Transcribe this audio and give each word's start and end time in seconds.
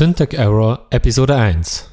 Syntax 0.00 0.32
Error 0.32 0.86
Episode 0.88 1.36
1 1.36 1.90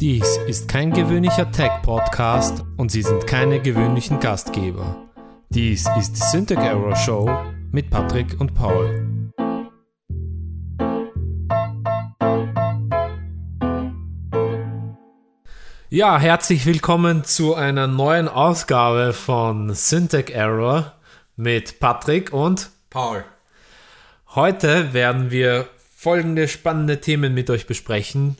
Dies 0.00 0.40
ist 0.48 0.66
kein 0.66 0.92
gewöhnlicher 0.92 1.52
Tech-Podcast 1.52 2.64
und 2.76 2.90
Sie 2.90 3.02
sind 3.02 3.28
keine 3.28 3.60
gewöhnlichen 3.60 4.18
Gastgeber. 4.18 4.96
Dies 5.48 5.88
ist 5.96 6.14
die 6.14 6.22
Syntax 6.22 6.60
Error 6.60 6.96
Show 6.96 7.30
mit 7.70 7.88
Patrick 7.88 8.40
und 8.40 8.52
Paul. 8.54 9.30
Ja, 15.88 16.18
herzlich 16.18 16.66
willkommen 16.66 17.22
zu 17.22 17.54
einer 17.54 17.86
neuen 17.86 18.26
Ausgabe 18.26 19.12
von 19.12 19.72
Syntax 19.72 20.32
Error 20.32 20.94
mit 21.36 21.80
Patrick 21.80 22.32
und 22.32 22.70
Paul. 22.90 23.24
Heute 24.34 24.92
werden 24.92 25.30
wir 25.30 25.68
folgende 25.96 26.48
spannende 26.48 27.00
Themen 27.00 27.34
mit 27.34 27.50
euch 27.50 27.66
besprechen. 27.66 28.36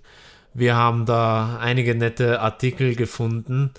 Wir 0.53 0.77
haben 0.77 1.07
da 1.07 1.59
einige 1.59 1.95
nette 1.95 2.41
Artikel 2.41 2.95
gefunden. 2.95 3.73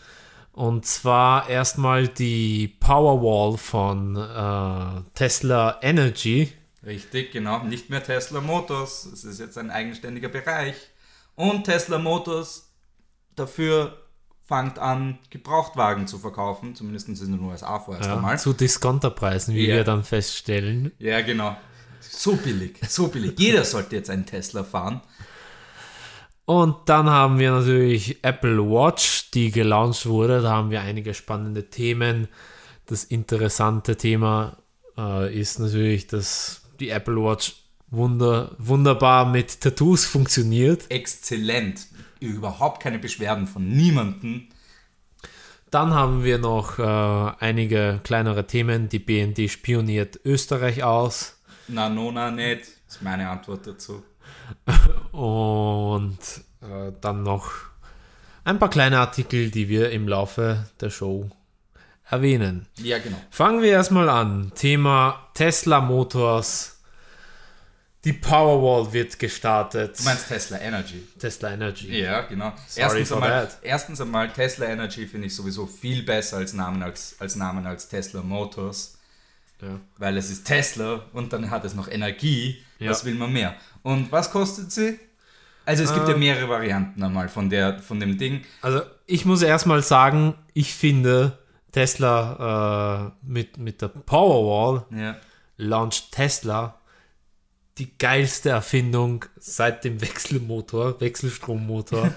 Und 0.52 0.86
zwar 0.86 1.50
erstmal 1.50 2.08
die 2.08 2.68
Powerwall 2.80 3.58
von 3.58 4.16
äh, 4.16 5.02
Tesla 5.14 5.80
Energy. 5.82 6.52
Richtig, 6.86 7.32
genau. 7.32 7.63
Nicht 7.63 7.90
mehr 7.90 8.04
Tesla 8.04 8.40
Motors. 8.40 9.05
Es 9.05 9.24
ist 9.24 9.40
jetzt 9.40 9.58
ein 9.58 9.70
eigenständiger 9.70 10.30
Bereich. 10.30 10.76
Und 11.36 11.66
Tesla 11.66 11.98
Motors 11.98 12.74
dafür 13.36 14.05
fängt 14.48 14.77
an, 14.80 15.17
Gebrauchtwagen 15.31 16.05
zu 16.08 16.20
verkaufen, 16.20 16.76
zumindest 16.76 17.08
in 17.09 17.16
den 17.31 17.40
USA 17.41 17.80
vorerst 17.80 18.08
Ja, 18.08 18.16
einmal. 18.16 18.38
zu 18.40 18.54
Discounterpreisen, 18.54 19.55
wie 19.55 19.68
Ja. 19.68 19.76
wir 19.77 19.84
dann 19.84 20.04
feststellen. 20.04 20.91
Ja, 20.99 21.21
genau. 21.21 21.58
So 21.99 22.35
billig, 22.35 22.80
so 22.88 23.08
billig. 23.08 23.34
Jeder 23.40 23.63
sollte 23.65 23.96
jetzt 23.96 24.10
einen 24.12 24.26
Tesla 24.27 24.63
fahren. 24.63 25.02
Und 26.46 26.76
dann 26.85 27.10
haben 27.10 27.40
wir 27.40 27.52
natürlich 27.52 28.24
Apple 28.24 28.60
Watch, 28.70 29.32
die 29.32 29.49
gelauncht 29.52 30.05
wurde. 30.05 30.41
Da 30.43 30.52
haben 30.52 30.70
wir 30.70 30.82
einige 30.82 31.15
spannende 31.15 31.71
Themen. 31.71 32.27
Das 32.85 33.04
interessante 33.04 33.96
Thema 33.98 34.57
äh, 34.96 35.35
ist 35.35 35.57
natürlich, 35.57 36.05
dass 36.05 36.62
die 36.80 36.90
Apple 36.90 37.15
Watch 37.15 37.55
wunder, 37.96 38.51
wunderbar 38.57 39.26
mit 39.26 39.62
Tattoos 39.62 40.05
funktioniert. 40.05 40.85
Exzellent. 40.90 41.88
Überhaupt 42.20 42.82
keine 42.82 42.99
Beschwerden 42.99 43.48
von 43.48 43.68
niemandem. 43.68 44.48
Dann 45.71 45.93
haben 45.93 46.24
wir 46.24 46.37
noch 46.37 46.79
äh, 46.79 47.35
einige 47.40 47.99
kleinere 48.04 48.48
Themen. 48.48 48.87
Die 48.87 48.99
BND 48.99 49.49
spioniert 49.49 50.20
Österreich 50.24 50.84
aus. 50.84 51.37
Na, 51.68 51.90
nona, 51.90 52.32
nicht. 52.32 52.62
Ist 52.87 53.02
meine 53.02 53.29
Antwort 53.29 53.68
dazu. 53.68 54.04
Und 55.12 56.20
äh, 56.62 56.91
dann 57.02 57.24
noch 57.24 57.52
ein 58.43 58.59
paar 58.59 58.70
kleine 58.70 58.99
Artikel, 58.99 59.49
die 59.49 59.68
wir 59.68 59.90
im 59.91 60.07
Laufe 60.07 60.65
der 60.80 60.91
Show 60.91 61.30
erwähnen. 62.09 62.68
Ja, 62.77 62.99
genau. 62.99 63.18
Fangen 63.32 63.62
wir 63.62 63.71
erstmal 63.71 64.09
an. 64.09 64.52
Thema 64.56 65.30
Tesla 65.34 65.81
Motors. 65.81 66.75
Die 68.06 68.14
Powerwall 68.14 68.94
wird 68.94 69.18
gestartet. 69.20 70.00
Du 70.00 70.03
meinst 70.03 70.28
Tesla 70.28 70.59
Energy. 70.59 71.03
Tesla 71.20 71.52
Energy. 71.53 72.02
Ja, 72.02 72.22
genau. 72.22 72.53
Sorry 72.68 72.84
erstens, 73.00 73.08
for 73.09 73.18
einmal, 73.24 73.48
that. 73.48 73.58
erstens 73.64 74.00
einmal, 74.02 74.30
Tesla 74.31 74.68
Energy 74.68 75.08
finde 75.08 75.28
ich 75.28 75.36
sowieso 75.36 75.66
viel 75.66 76.03
besser 76.03 76.38
als 76.38 76.53
Namen 76.53 76.84
als, 76.84 77.16
als 77.20 77.36
Namen 77.36 77.66
als 77.66 77.90
Tesla 77.90 78.22
Motors. 78.22 78.98
Ja. 79.62 79.80
Weil 79.98 80.18
es 80.18 80.30
ist 80.30 80.46
Tesla 80.46 81.02
und 81.14 81.34
dann 81.34 81.50
hat 81.50 81.66
es 81.66 81.74
noch 81.74 81.88
Energie. 81.88 82.64
Ja. 82.78 82.92
Was 82.92 83.06
will 83.06 83.16
man 83.16 83.34
mehr? 83.34 83.56
Und 83.84 84.12
was 84.12 84.30
kostet 84.31 84.72
sie? 84.72 85.00
Also 85.66 85.84
es 85.84 85.94
gibt 85.94 86.08
ja 86.08 86.14
Ähm. 86.14 86.20
mehrere 86.20 86.48
Varianten 86.48 87.02
einmal 87.02 87.28
von, 87.28 87.50
der, 87.50 87.80
von 87.80 88.00
dem 88.00 88.18
Ding. 88.20 88.44
Also 88.62 88.82
ich 89.08 89.26
muss 89.26 89.42
erstmal 89.42 89.82
sagen, 89.82 90.36
ich 90.54 90.74
finde 90.76 91.40
Tesla 91.72 93.12
äh, 93.26 93.28
mit, 93.28 93.58
mit 93.58 93.82
der 93.82 93.88
Powerwall 93.88 94.86
Ja. 94.96 95.16
launcht 95.58 96.12
Tesla 96.12 96.80
die 97.78 97.97
geilste 97.97 98.50
Erfindung 98.50 99.25
seit 99.38 99.84
dem 99.84 100.02
Wechselmotor, 100.02 101.00
Wechselstrommotor. 101.02 102.09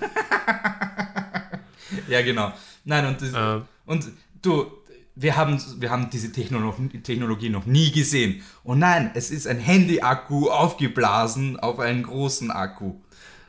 ja, 2.09 2.23
genau. 2.23 2.53
Nein, 2.85 3.07
und, 3.07 3.21
das, 3.23 3.31
Ähm. 3.35 3.63
und 3.87 4.07
du, 4.43 4.71
wir 5.15 5.37
haben, 5.37 5.61
wir 5.79 5.91
haben 5.91 6.11
diese 6.11 6.31
Technolo 6.33 6.75
Technologie 7.03 7.51
noch 7.51 7.67
nie 7.67 7.91
gesehen. 7.91 8.43
Und 8.63 8.79
nein, 8.79 9.11
es 9.15 9.31
ist 9.31 9.47
ein 9.47 9.59
Handy-Akku 9.59 10.49
aufgeblasen 10.49 11.59
auf 11.59 11.81
einen 11.81 12.05
großen 12.05 12.51
Akku. 12.51 12.95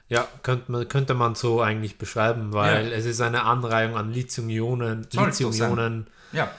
ja, 0.08 0.28
könnte 0.42 0.72
man, 0.72 0.88
könnte 0.88 1.14
man 1.14 1.36
so 1.36 1.62
eigentlich 1.62 1.98
beschreiben, 2.00 2.54
weil 2.54 2.90
Ja. 2.90 2.98
es 2.98 3.06
ist 3.06 3.22
eine 3.22 3.44
Anreihung 3.44 3.96
an 3.96 4.12
Lithium-Ionen, 4.12 5.08
Lithium-Ionen 5.12 6.08
Ja, 6.32 6.50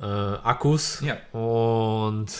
äh, 0.00 0.04
Akkus. 0.04 1.00
Ja. 1.00 1.16
Und 1.38 2.32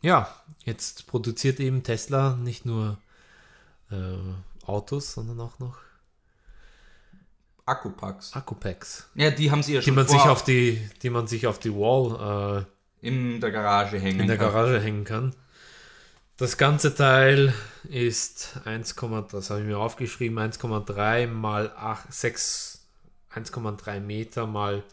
ja, 0.00 0.28
jetzt 0.68 1.06
produziert 1.06 1.58
eben 1.58 1.82
Tesla 1.82 2.36
nicht 2.36 2.64
nur 2.64 2.98
äh, 3.90 4.66
Autos, 4.66 5.14
sondern 5.14 5.40
auch 5.40 5.58
noch 5.58 5.78
Akkupacks. 7.66 8.34
Akkupacks, 8.34 9.08
Ja, 9.14 9.30
die 9.30 9.50
haben 9.50 9.62
sie 9.62 9.74
ja 9.74 9.80
die 9.80 9.86
schon 9.86 9.94
man 9.94 10.06
sich 10.06 10.20
auf 10.20 10.42
die, 10.42 10.80
die 11.02 11.10
man 11.10 11.26
sich 11.26 11.46
auf 11.46 11.58
die 11.58 11.72
Wall 11.72 12.66
in 13.00 13.40
der 13.40 13.50
Garage 13.50 13.98
hängen 13.98 14.20
äh, 14.20 14.22
in 14.22 14.28
der 14.28 14.38
kann. 14.38 14.52
Garage 14.52 14.80
hängen 14.80 15.04
kann. 15.04 15.34
Das 16.36 16.56
ganze 16.56 16.94
Teil 16.94 17.52
ist 17.88 18.60
1, 18.64 18.94
das 19.30 19.50
habe 19.50 19.60
ich 19.60 19.66
mir 19.66 19.78
aufgeschrieben, 19.78 20.38
1,3 20.38 21.26
mal 21.26 21.72
8, 21.76 22.12
6, 22.12 22.86
1,3 23.34 24.00
Meter 24.00 24.46
mal 24.46 24.84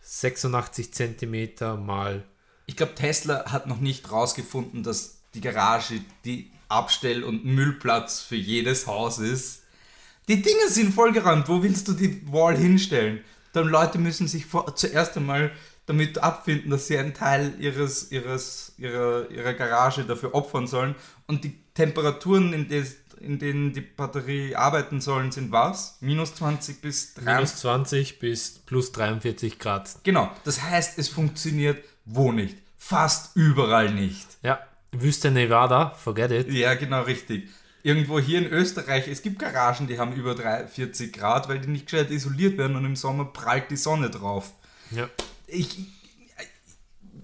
86 0.00 0.92
Zentimeter 0.92 1.76
mal 1.76 2.24
Ich 2.66 2.76
glaube, 2.76 2.94
Tesla 2.94 3.50
hat 3.50 3.66
noch 3.66 3.80
nicht 3.80 4.10
rausgefunden, 4.10 4.82
dass 4.82 5.18
die 5.34 5.40
Garage 5.40 6.00
die 6.24 6.50
Abstell- 6.68 7.24
und 7.24 7.44
Müllplatz 7.44 8.20
für 8.20 8.36
jedes 8.36 8.86
Haus 8.86 9.18
ist. 9.18 9.62
Die 10.28 10.40
Dinge 10.40 10.68
sind 10.68 10.94
vollgeräumt. 10.94 11.48
Wo 11.48 11.62
willst 11.62 11.88
du 11.88 11.92
die 11.92 12.22
Wall 12.32 12.56
hinstellen? 12.56 13.20
Dann 13.52 13.68
Leute 13.68 13.98
müssen 13.98 14.28
sich 14.28 14.46
vor, 14.46 14.74
zuerst 14.76 15.16
einmal 15.16 15.52
damit 15.86 16.18
abfinden, 16.18 16.70
dass 16.70 16.86
sie 16.86 16.96
einen 16.96 17.12
Teil 17.12 17.54
ihres, 17.58 18.12
ihres, 18.12 18.72
ihrer, 18.78 19.30
ihrer 19.30 19.52
Garage 19.54 20.04
dafür 20.04 20.34
opfern 20.34 20.66
sollen. 20.66 20.94
Und 21.26 21.44
die 21.44 21.58
Temperaturen, 21.74 22.52
in, 22.52 22.68
des, 22.68 22.96
in 23.20 23.38
denen 23.38 23.72
die 23.72 23.80
Batterie 23.80 24.54
arbeiten 24.54 25.00
sollen, 25.00 25.32
sind 25.32 25.50
was? 25.50 25.98
Minus 26.00 26.36
20 26.36 26.80
bis 26.80 27.14
3. 27.14 27.34
minus 27.34 27.56
20 27.56 28.18
bis 28.20 28.60
plus 28.60 28.92
43 28.92 29.58
Grad. 29.58 29.90
Genau. 30.04 30.30
Das 30.44 30.62
heißt, 30.62 30.98
es 30.98 31.08
funktioniert 31.08 31.82
wo 32.04 32.32
nicht? 32.32 32.56
Fast 32.78 33.36
überall 33.36 33.92
nicht. 33.92 34.26
Ja, 34.42 34.58
Wüste 34.92 35.30
Nevada, 35.30 35.90
forget 35.90 36.30
it. 36.32 36.52
Ja, 36.52 36.74
genau 36.74 37.02
richtig. 37.02 37.48
Irgendwo 37.82 38.18
hier 38.20 38.38
in 38.38 38.46
Österreich, 38.46 39.08
es 39.08 39.22
gibt 39.22 39.38
Garagen, 39.38 39.86
die 39.86 39.98
haben 39.98 40.12
über 40.12 40.34
3, 40.34 40.66
40 40.66 41.12
Grad, 41.12 41.48
weil 41.48 41.58
die 41.60 41.68
nicht 41.68 41.86
gescheit 41.86 42.10
isoliert 42.10 42.58
werden 42.58 42.76
und 42.76 42.84
im 42.84 42.94
Sommer 42.96 43.24
prallt 43.24 43.70
die 43.70 43.76
Sonne 43.76 44.10
drauf. 44.10 44.52
Ja. 44.90 45.08
Ich, 45.46 45.78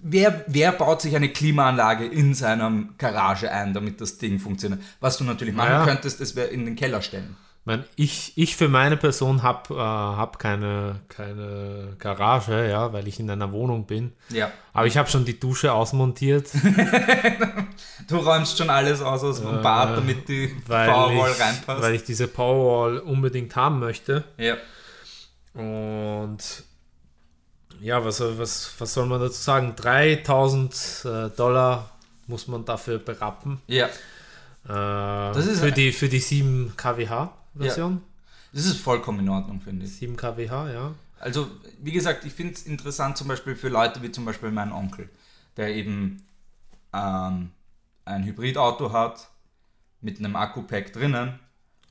wer, 0.01 0.43
wer 0.47 0.71
baut 0.71 1.01
sich 1.01 1.15
eine 1.15 1.29
Klimaanlage 1.29 2.05
in 2.05 2.33
seiner 2.33 2.71
Garage 2.97 3.51
ein, 3.51 3.73
damit 3.73 4.01
das 4.01 4.17
Ding 4.17 4.39
funktioniert? 4.39 4.81
Was 4.99 5.17
du 5.17 5.23
natürlich 5.23 5.53
machen 5.55 5.71
Naja. 5.71 5.85
könntest, 5.85 6.19
ist 6.19 6.37
in 6.37 6.65
den 6.65 6.75
Keller 6.75 7.01
stellen. 7.01 7.37
Ich, 7.69 7.75
mein, 7.77 7.83
ich, 7.95 8.33
ich 8.35 8.55
für 8.55 8.67
meine 8.67 8.97
Person 8.97 9.43
habe 9.43 9.75
äh, 9.75 9.77
hab 9.77 10.39
keine, 10.39 11.01
keine 11.07 11.95
Garage, 11.99 12.67
ja, 12.67 12.91
weil 12.93 13.07
ich 13.07 13.19
in 13.19 13.29
einer 13.29 13.51
Wohnung 13.51 13.85
bin. 13.85 14.11
Ja. 14.29 14.51
Aber 14.73 14.87
ich 14.87 14.97
habe 14.97 15.07
schon 15.09 15.23
die 15.25 15.39
Dusche 15.39 15.71
ausmontiert, 15.73 16.49
Du 18.07 18.17
räumst 18.17 18.57
schon 18.57 18.71
alles 18.71 19.01
aus 19.01 19.23
aus 19.23 19.39
dem 19.41 19.61
Bad, 19.61 19.97
damit 19.97 20.27
die 20.27 20.45
Äh, 20.45 20.49
Powerwall 20.65 21.31
ich, 21.31 21.39
reinpasst. 21.39 21.81
weil 21.83 21.93
ich 21.93 22.03
diese 22.03 22.27
Powerwall 22.27 22.97
unbedingt 22.99 23.55
haben 23.55 23.79
möchte. 23.79 24.23
ja. 24.37 24.55
Und 25.53 26.37
ja, 27.81 28.03
was, 28.03 28.17
soll- 28.17 28.37
was, 28.37 28.73
was 28.79 28.93
soll 28.93 29.05
man 29.05 29.19
dazu 29.19 29.41
sagen? 29.41 29.73
3000 29.75 31.05
äh, 31.05 31.29
Dollar 31.35 31.89
muss 32.27 32.47
man 32.47 32.65
dafür 32.65 32.97
berappen. 32.99 33.61
ja. 33.67 33.87
Äh, 34.67 35.39
ist 35.39 35.61
für, 35.61 35.71
die, 35.71 35.91
für 35.93 36.09
die 36.09 36.19
7 36.19 36.73
kWh-Version. 37.59 38.01
Das 38.53 38.65
ist 38.65 38.79
vollkommen 38.79 39.19
in 39.19 39.29
Ordnung, 39.29 39.61
finde 39.61 39.85
ich. 39.85 39.95
7 39.95 40.15
kWh, 40.15 40.45
ja. 40.73 40.93
Also, 41.19 41.49
wie 41.81 41.91
gesagt, 41.91 42.25
ich 42.25 42.33
finde 42.33 42.53
es 42.53 42.63
interessant 42.63 43.17
zum 43.17 43.27
Beispiel 43.27 43.55
für 43.55 43.69
Leute 43.69 44.01
wie 44.01 44.11
zum 44.11 44.25
Beispiel 44.25 44.51
mein 44.51 44.71
Onkel, 44.71 45.09
der 45.57 45.75
eben 45.75 46.25
ähm, 46.93 47.51
ein 48.05 48.23
Hybridauto 48.23 48.91
hat 48.93 49.29
mit 50.01 50.17
einem 50.19 50.35
Akku-Pack 50.35 50.93
drinnen 50.93 51.39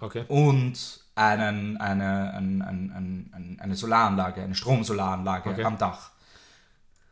Okay. 0.01 0.25
und 0.29 1.01
einen, 1.15 1.77
eine, 1.79 2.33
ein, 2.35 2.63
ein, 2.63 2.91
ein, 2.93 3.31
ein, 3.35 3.61
eine 3.61 3.75
Solaranlage, 3.77 4.41
eine 4.43 4.55
Stromsolaranlage 4.55 5.51
Okay. 5.51 5.65
am 5.65 5.77
Dach. 5.77 6.11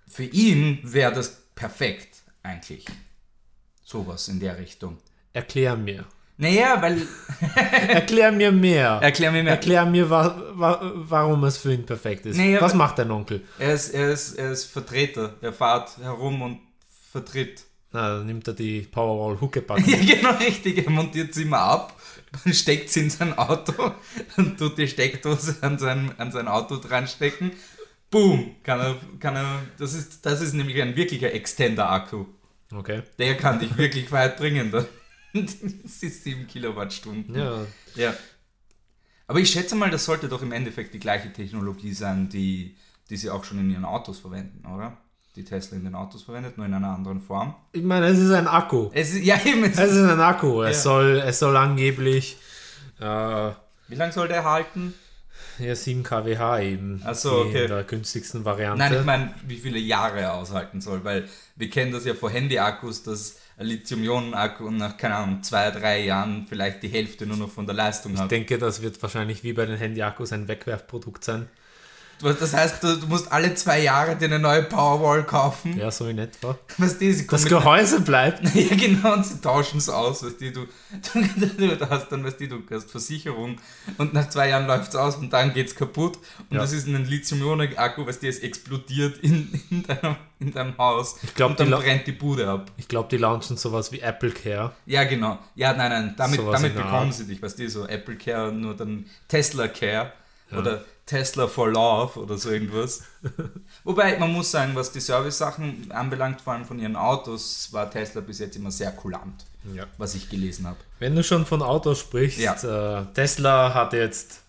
Für 0.06 0.25
ihn 0.25 0.79
wäre 0.82 1.12
das 1.12 1.43
perfekt 1.55 2.23
eigentlich. 2.43 2.87
Sowas 3.85 4.29
in 4.29 4.41
der 4.41 4.59
Richtung. 4.59 4.99
Erklär 5.32 5.76
mir. 5.76 6.06
Naja, 6.38 6.81
weil. 6.81 7.03
Erklär 7.88 8.31
mir 8.33 8.53
mehr. 8.53 8.99
Erklär 9.03 9.33
mir 9.33 9.43
mehr. 9.43 9.53
Erklär 9.53 9.87
mir, 9.87 10.09
wa 10.11 10.37
wa 10.55 10.81
warum 10.83 11.44
es 11.44 11.56
für 11.56 11.73
ihn 11.73 11.87
perfekt 11.87 12.27
ist. 12.27 12.37
Nee, 12.37 12.61
Was 12.61 12.75
macht 12.75 12.99
dein 12.99 13.11
Onkel? 13.11 13.43
Er 13.59 13.75
ist, 13.75 13.91
er, 13.91 14.11
ist, 14.11 14.35
er 14.35 14.53
ist 14.53 14.65
Vertreter. 14.65 15.35
Er 15.41 15.53
fährt 15.53 15.97
herum 15.99 16.43
und 16.43 16.61
vertritt. 17.11 17.65
Na, 17.93 18.19
dann 18.19 18.27
nimmt 18.27 18.47
er 18.49 18.55
die 18.55 18.83
Powerwall 18.83 19.41
Huckepack. 19.41 19.79
Ja, 19.87 19.97
genau 19.97 20.33
richtig. 20.33 20.85
Er 20.85 20.91
montiert 20.91 21.33
sie 21.33 21.43
immer 21.43 21.61
ab, 21.61 21.99
steckt 22.53 22.91
sie 22.91 23.00
in 23.00 23.11
sein 23.11 23.37
Auto 23.38 23.93
und 24.37 24.59
tut 24.59 24.77
die 24.77 24.88
Steckdose 24.88 25.56
an 25.62 25.79
sein, 25.79 26.12
an 26.19 26.33
sein 26.33 26.49
Auto 26.49 26.77
dran 26.77 27.06
stecken. 27.06 27.53
Boom! 28.11 28.56
Kann 28.62 28.81
er, 28.81 28.97
kann 29.19 29.37
er, 29.37 29.62
das, 29.79 29.94
ist, 29.94 30.27
das 30.27 30.41
ist 30.41 30.53
nämlich 30.53 30.81
ein 30.83 30.94
wirklicher 30.97 31.33
Extender-Akku. 31.33 32.27
Okay. 32.75 33.03
Der 33.19 33.37
kann 33.37 33.59
dich 33.59 33.77
wirklich 33.79 34.12
weit 34.12 34.37
bringen. 34.37 34.71
Dann. 34.71 34.87
Ist 35.44 36.25
7 36.25 36.47
Kilowattstunden. 36.47 37.35
Ja. 37.35 37.67
Ja. 37.94 38.15
Aber 39.27 39.41
ich 39.41 39.50
schätze 39.50 39.75
mal, 39.75 39.91
das 39.91 40.05
sollte 40.05 40.29
doch 40.29 40.43
im 40.43 40.53
Endeffekt 40.53 40.94
die 40.94 40.99
gleiche 41.00 41.33
Technologie 41.33 41.93
sein, 41.93 42.29
die, 42.29 42.77
die 43.11 43.17
sie 43.17 43.31
auch 43.31 43.44
schon 43.44 43.59
in 43.59 43.71
ihren 43.71 43.85
Autos 43.85 44.19
verwenden, 44.21 44.65
oder? 44.67 44.97
Die 45.35 45.44
Tesla 45.44 45.77
in 45.77 45.85
den 45.85 45.94
Autos 45.94 46.23
verwendet, 46.23 46.56
nur 46.56 46.65
in 46.67 46.73
einer 46.75 46.94
anderen 46.94 47.21
Form. 47.21 47.55
Ich 47.73 47.83
meine, 47.83 48.06
es 48.06 48.19
ist 48.19 48.31
ein 48.31 48.49
Akku. 48.49 48.88
Es 48.93 49.12
ist, 49.12 49.25
ja, 49.25 49.38
eben. 49.44 49.65
Es 49.65 49.79
Es 49.79 49.91
ist, 49.93 50.09
ein 50.09 50.21
Akku. 50.21 50.62
Es, 50.62 50.77
Ja. 50.79 50.83
soll, 50.83 51.23
es 51.25 51.38
soll 51.38 51.56
angeblich 51.56 52.38
äh, 53.00 53.50
wie 53.88 53.94
lange 53.94 54.12
soll 54.12 54.29
der 54.29 54.44
halten? 54.44 54.94
ja, 55.59 55.75
7 55.75 56.03
kWh 56.03 56.62
eben. 56.73 57.03
Ach 57.05 57.15
so, 57.15 57.44
die 57.44 57.50
okay. 57.50 57.62
In 57.65 57.69
der 57.71 57.85
günstigsten 57.85 58.44
Variante. 58.44 58.79
Nein, 58.79 58.94
ich 58.94 59.05
meine, 59.05 59.35
wie 59.47 59.59
viele 59.59 59.79
Jahre 59.79 60.21
er 60.21 60.35
aushalten 60.35 60.81
soll, 60.81 61.05
weil 61.05 61.29
wir 61.56 61.69
kennen 61.71 61.93
das 61.93 62.05
ja 62.06 62.15
vor 62.15 62.31
Handy-Akkus, 62.31 63.03
dass 63.03 63.37
Lithium-Ionen-Akku 63.58 64.70
nach, 64.70 64.97
keine 64.97 65.17
Ahnung, 65.17 65.43
zwei, 65.43 65.70
drei 65.70 66.05
Jahren 66.05 66.47
vielleicht 66.47 66.82
die 66.82 66.88
Hälfte 66.88 67.26
nur 67.26 67.38
noch 67.38 67.50
von 67.50 67.67
der 67.67 67.75
Leistung 67.75 68.12
ich 68.14 68.20
hat. 68.20 68.31
denke, 68.31 68.58
das 68.58 68.82
wird 68.82 69.00
wahrscheinlich 69.03 69.43
wie 69.44 69.55
bei 69.55 69.64
den 69.64 69.79
Handy-Akkus 69.79 70.32
ein 70.32 70.47
Wegwerfprodukt 70.49 71.25
sein. 71.25 71.49
Was- 72.21 72.39
Das 72.39 72.55
heißt, 72.55 72.83
du, 72.83 72.97
musst 73.09 73.31
alle 73.31 73.55
zwei 73.55 73.81
Jahre 73.83 74.17
dir 74.17 74.25
eine 74.27 74.39
neue 74.39 74.63
Powerwall 74.63 75.25
kaufen. 75.25 75.77
Ja, 75.79 75.91
so 75.91 76.07
in 76.07 76.19
etwa. 76.19 76.59
Weißt 76.79 77.01
du, 77.01 77.13
sie 77.13 77.27
Das 77.27 77.45
Gehäuse 77.45 78.01
bleibt. 78.01 78.43
Ja, 78.55 78.75
genau, 78.75 79.13
und 79.15 79.27
sie 79.27 79.41
tauschen 79.41 79.79
es 79.79 79.89
aus, 79.89 80.25
weißt 80.25 80.41
du, 80.41 80.51
du, 80.53 80.67
du, 81.59 81.77
du 81.77 81.91
hast 81.91 82.09
dann, 82.11 82.25
weißt 82.25 82.41
du, 82.41 82.49
du 82.49 82.63
hast 82.71 82.91
Versicherung 82.91 83.59
und 83.99 84.15
nach 84.15 84.29
zwei 84.31 84.49
Jahren 84.49 84.67
läuft 84.67 84.89
es 84.91 84.97
aus 84.97 85.17
und 85.17 85.31
dann 85.33 85.53
geht 85.53 85.67
es 85.69 85.75
kaputt 85.75 86.17
und 86.49 86.57
Ja. 86.57 86.61
das 86.63 86.73
ist 86.73 86.87
ein 86.87 87.05
Lithium-Ionen-Akku, 87.05 88.07
weißt 88.07 88.23
du, 88.23 88.29
es 88.29 88.39
explodiert 88.39 89.19
in, 89.19 89.53
in, 89.71 89.83
deinem, 89.83 90.17
in 90.41 90.53
deinem 90.53 90.79
Haus 90.79 91.17
glaub, 91.35 91.51
und 91.51 91.61
dann 91.61 91.69
die 91.69 91.75
brennt 91.75 92.07
die 92.07 92.12
Bude 92.12 92.49
ab. 92.49 92.71
Ich 92.79 92.89
glaube, 92.89 93.09
die 93.11 93.19
launchen 93.19 93.57
sowas 93.59 93.93
wie 93.93 94.01
Apple 94.01 94.31
Care. 94.31 94.73
Ja, 94.87 95.05
genau. 95.05 95.39
Ja, 95.55 95.75
nein, 95.75 95.91
nein, 95.91 96.15
damit, 96.17 96.41
Sowas 96.41 96.61
damit 96.62 96.75
bekommen 96.77 97.12
sie 97.12 97.27
dich, 97.27 97.43
weißt 97.43 97.59
du, 97.59 97.69
so 97.69 97.87
Apple 97.87 98.17
Care, 98.17 98.53
nur 98.53 98.75
dann 98.75 99.05
Tesla 99.29 99.69
Care 99.69 100.12
oder 100.57 100.85
Tesla 101.06 101.47
for 101.47 101.70
Love 101.70 102.19
oder 102.19 102.37
so 102.37 102.50
irgendwas. 102.50 103.03
Wobei, 103.85 104.19
man 104.19 104.32
muss 104.32 104.50
sagen, 104.50 104.75
was 104.75 104.91
die 104.91 105.00
Service-Sachen 105.00 105.93
anbelangt, 105.93 106.41
vor 106.41 106.53
allem 106.55 106.64
von 106.64 106.79
ihren 106.81 106.97
Autos, 106.97 107.69
war 107.73 107.88
Tesla 107.91 108.20
bis 108.20 108.41
jetzt 108.41 108.56
immer 108.56 108.73
sehr 108.73 108.91
kulant, 108.91 109.44
Ja. 109.73 109.85
was 109.99 110.17
ich 110.17 110.29
gelesen 110.29 110.67
habe. 110.67 110.79
Wenn 110.99 111.14
du 111.14 111.23
schon 111.23 111.47
von 111.47 111.62
Autos 111.62 112.00
sprichst, 112.00 112.38
Ja. 112.41 113.03
äh, 113.03 113.06
Tesla 113.14 113.73
hat 113.73 113.93
jetzt 113.93 114.41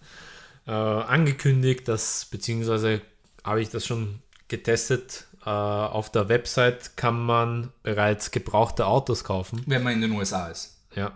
äh, 0.65 0.71
angekündigt, 0.71 1.87
dass, 1.87 2.25
beziehungsweise 2.25 3.01
habe 3.43 3.61
ich 3.61 3.69
das 3.69 3.85
schon 3.85 4.19
getestet, 4.47 5.25
äh, 5.45 5.49
auf 5.51 6.11
der 6.11 6.27
Website 6.27 6.97
kann 6.97 7.23
man 7.23 7.71
bereits 7.83 8.31
gebrauchte 8.31 8.87
Autos 8.87 9.23
kaufen. 9.23 9.61
Wenn 9.67 9.83
man 9.83 9.93
in 9.93 10.01
den 10.01 10.11
USA 10.13 10.47
ist. 10.47 10.75
Ja. 10.95 11.11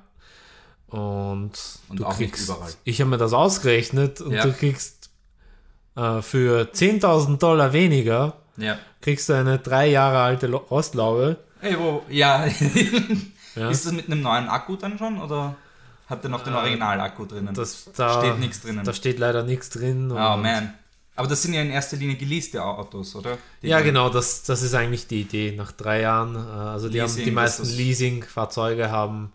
Und, 0.88 1.52
Und 1.90 2.00
du 2.00 2.04
kriegst, 2.06 2.44
überall. 2.50 2.72
ich 2.84 3.00
habe 3.02 3.10
mir 3.10 3.18
das 3.18 3.34
ausgerechnet 3.34 4.20
und 4.22 4.34
Ja. 4.34 4.44
du 4.44 4.52
kriegst 4.54 5.01
äh, 5.96 6.22
für 6.22 6.70
10.000 6.74 7.38
Dollar 7.38 7.74
weniger, 7.74 8.34
Ja. 8.58 8.78
kriegst 9.02 9.30
du 9.30 9.34
eine 9.34 9.60
drei 9.60 9.88
Jahre 9.88 10.20
alte 10.20 10.52
Rostlaube. 10.52 11.38
Ey, 11.62 11.78
wo, 11.78 12.04
ja. 12.10 12.46
Ja. 13.56 13.70
Ist 13.70 13.86
das 13.86 13.92
mit 13.92 14.06
einem 14.10 14.22
neuen 14.22 14.48
Akku 14.48 14.78
dann 14.78 14.98
schon 14.98 15.22
oder 15.22 15.56
hat 16.08 16.24
der 16.24 16.32
noch 16.32 16.42
den 16.42 16.54
Äh, 16.54 16.58
Originalakku 16.58 17.26
drinnen? 17.26 17.54
Das, 17.54 17.90
da 17.98 18.20
Steht 18.20 18.40
nichts 18.40 18.62
drinnen. 18.62 18.86
Da 18.86 18.94
steht 18.94 19.20
leider 19.20 19.44
nichts 19.44 19.70
drin. 19.70 20.10
oh 20.10 20.16
man. 20.38 20.74
Aber 21.18 21.28
das 21.28 21.42
sind 21.42 21.54
ja 21.54 21.62
in 21.62 21.70
erster 21.70 21.98
Linie 21.98 22.16
geleaste 22.16 22.64
Autos, 22.64 23.14
oder? 23.14 23.38
Die 23.62 23.68
Ja, 23.68 23.82
genau, 23.82 24.08
das, 24.10 24.44
das 24.44 24.62
ist 24.62 24.74
eigentlich 24.74 25.08
die 25.08 25.20
Idee. 25.22 25.54
Nach 25.58 25.74
drei 25.74 26.00
Jahren, 26.00 26.36
äh, 26.36 26.40
also 26.40 26.88
die, 26.88 27.02
haben, 27.02 27.08
Leasing, 27.10 27.26
die 27.26 27.32
meisten 27.32 27.66
Leasing-Fahrzeuge 27.66 28.90
haben, 28.90 29.34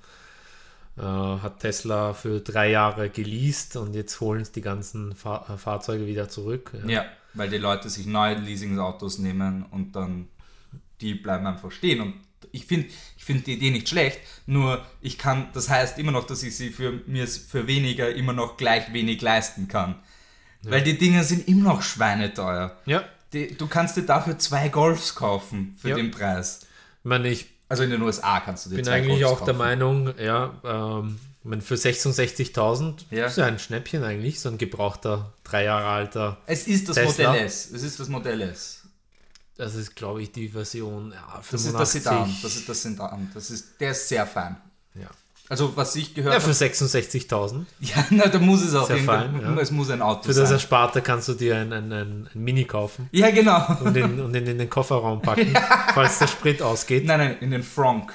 äh, 0.99 1.03
hat 1.03 1.61
Tesla 1.61 2.15
für 2.15 2.41
drei 2.41 2.71
Jahre 2.71 3.11
geleast 3.11 3.77
und 3.77 3.95
jetzt 3.95 4.21
holen 4.21 4.41
es 4.43 4.53
die 4.53 4.63
ganzen 4.63 5.15
Fahr 5.15 5.49
äh, 5.51 5.57
Fahrzeuge 5.59 6.07
wieder 6.07 6.29
zurück. 6.29 6.73
Ja, 6.87 7.05
weil 7.35 7.51
die 7.51 7.59
Leute 7.59 7.91
sich 7.91 8.07
neue 8.07 8.35
Leasing-Autos 8.37 9.19
nehmen 9.19 9.65
und 9.71 9.95
dann 9.97 10.29
die 11.01 11.15
bleiben 11.15 11.47
einfach 11.47 11.71
stehen. 11.71 12.01
Und 12.01 12.15
ich 12.53 12.65
finde 12.67 12.89
ich 13.19 13.25
find 13.25 13.47
die 13.47 13.55
Idee 13.55 13.71
nicht 13.71 13.89
schlecht, 13.89 14.21
nur 14.47 14.85
ich 15.03 15.19
kann, 15.19 15.49
das 15.53 15.69
heißt 15.69 15.99
immer 15.99 16.13
noch, 16.13 16.25
dass 16.27 16.43
ich 16.43 16.57
sie 16.57 16.71
für 16.71 16.93
mir 17.07 17.27
für 17.27 17.67
weniger 17.67 18.15
immer 18.15 18.33
noch 18.33 18.57
gleich 18.57 18.93
wenig 18.93 19.21
leisten 19.21 19.69
kann. 19.69 19.97
Weil 20.63 20.83
die 20.83 20.97
Dinger 20.99 21.23
sind 21.23 21.47
immer 21.47 21.75
noch 21.75 21.83
schweineteuer. 21.83 22.77
Ja, 22.87 23.05
Die, 23.33 23.57
du 23.57 23.67
kannst 23.69 23.97
dir 23.97 24.03
dafür 24.03 24.39
zwei 24.39 24.69
Golfs 24.69 25.15
kaufen 25.15 25.77
für 25.79 25.91
Ja. 25.91 25.97
den 25.97 26.11
Preis. 26.11 26.61
ich 27.01 27.05
meine, 27.05 27.29
ich 27.29 27.47
Also 27.69 27.83
in 27.83 27.91
den 27.91 28.01
USA 28.03 28.41
kannst 28.41 28.67
du 28.67 28.71
dir 28.71 28.77
bin 28.77 28.85
zwei 28.85 28.93
eigentlich 28.95 29.21
Golfs 29.23 29.41
auch 29.41 29.45
der 29.45 29.55
kaufen. 29.55 29.59
Meinung, 29.59 30.19
ja, 30.19 30.55
ähm, 30.65 31.19
ich 31.43 31.49
meine, 31.51 31.63
für 31.63 31.75
66.000 31.77 33.05
Ja. 33.11 33.27
ist 33.27 33.37
ja 33.39 33.47
ein 33.47 33.59
Schnäppchen 33.59 34.03
eigentlich, 34.05 34.41
so 34.41 34.49
ein 34.49 34.59
gebrauchter, 34.59 35.33
drei 35.45 35.65
Jahre 35.65 35.87
alter. 35.87 36.37
Es 36.47 36.67
ist 36.67 36.89
das 36.89 36.97
Tesla. 36.97 37.31
Modell 37.31 37.45
S. 37.47 37.71
Es 37.73 37.83
ist 37.83 37.99
das 38.01 38.09
Modell 38.09 38.41
S. 38.43 38.83
Das 39.57 39.75
ist, 39.75 39.97
glaube 39.97 40.23
ich, 40.23 40.33
die 40.33 40.49
Version 40.49 41.13
ja, 41.13 41.37
Das 41.51 41.65
ist 41.65 41.73
das 41.75 41.93
85. 41.93 42.03
Sedan. 42.03 42.37
Das 42.43 42.57
ist 42.57 42.69
das 42.69 42.83
Sedan. 42.83 43.31
Das 43.33 43.51
ist, 43.51 43.81
der 43.81 43.91
ist 43.93 44.09
sehr 44.09 44.27
fein. 44.27 44.57
Ja. 44.95 45.09
Also 45.49 45.77
was 45.77 45.95
ich 45.97 46.15
gehört 46.15 46.35
ja, 46.35 46.41
habe. 46.41 46.53
für 46.55 46.65
66.000. 46.65 47.65
Ja, 47.81 48.05
na, 48.11 48.27
da 48.27 48.39
muss 48.39 48.63
es 48.63 48.75
auch 48.75 48.89
irgendwann- 48.91 49.41
fein, 49.41 49.57
ja. 49.57 49.63
Es 49.63 49.71
muss 49.71 49.91
ein 49.91 50.03
Auto 50.03 50.23
Für 50.23 50.29
das 50.29 50.37
sein. 50.49 50.53
Ersparte 50.53 51.03
kannst 51.03 51.29
du 51.29 51.35
dir 51.35 51.57
ein, 51.57 51.73
ein, 51.73 51.93
ein, 51.93 52.29
ein 52.35 52.41
Mini 52.43 52.65
kaufen 52.65 53.09
Ja, 53.13 53.31
genau. 53.31 53.65
und 53.85 53.95
den, 53.95 54.21
und 54.21 54.33
den 54.33 54.47
in 54.47 54.59
den 54.59 54.69
Kofferraum 54.71 55.23
packen, 55.23 55.55
falls 55.95 56.19
der 56.19 56.27
Sprit 56.27 56.63
ausgeht. 56.63 57.05
Nein, 57.07 57.19
nein, 57.21 57.37
in 57.41 57.51
den 57.53 57.63
Frank. 57.63 58.13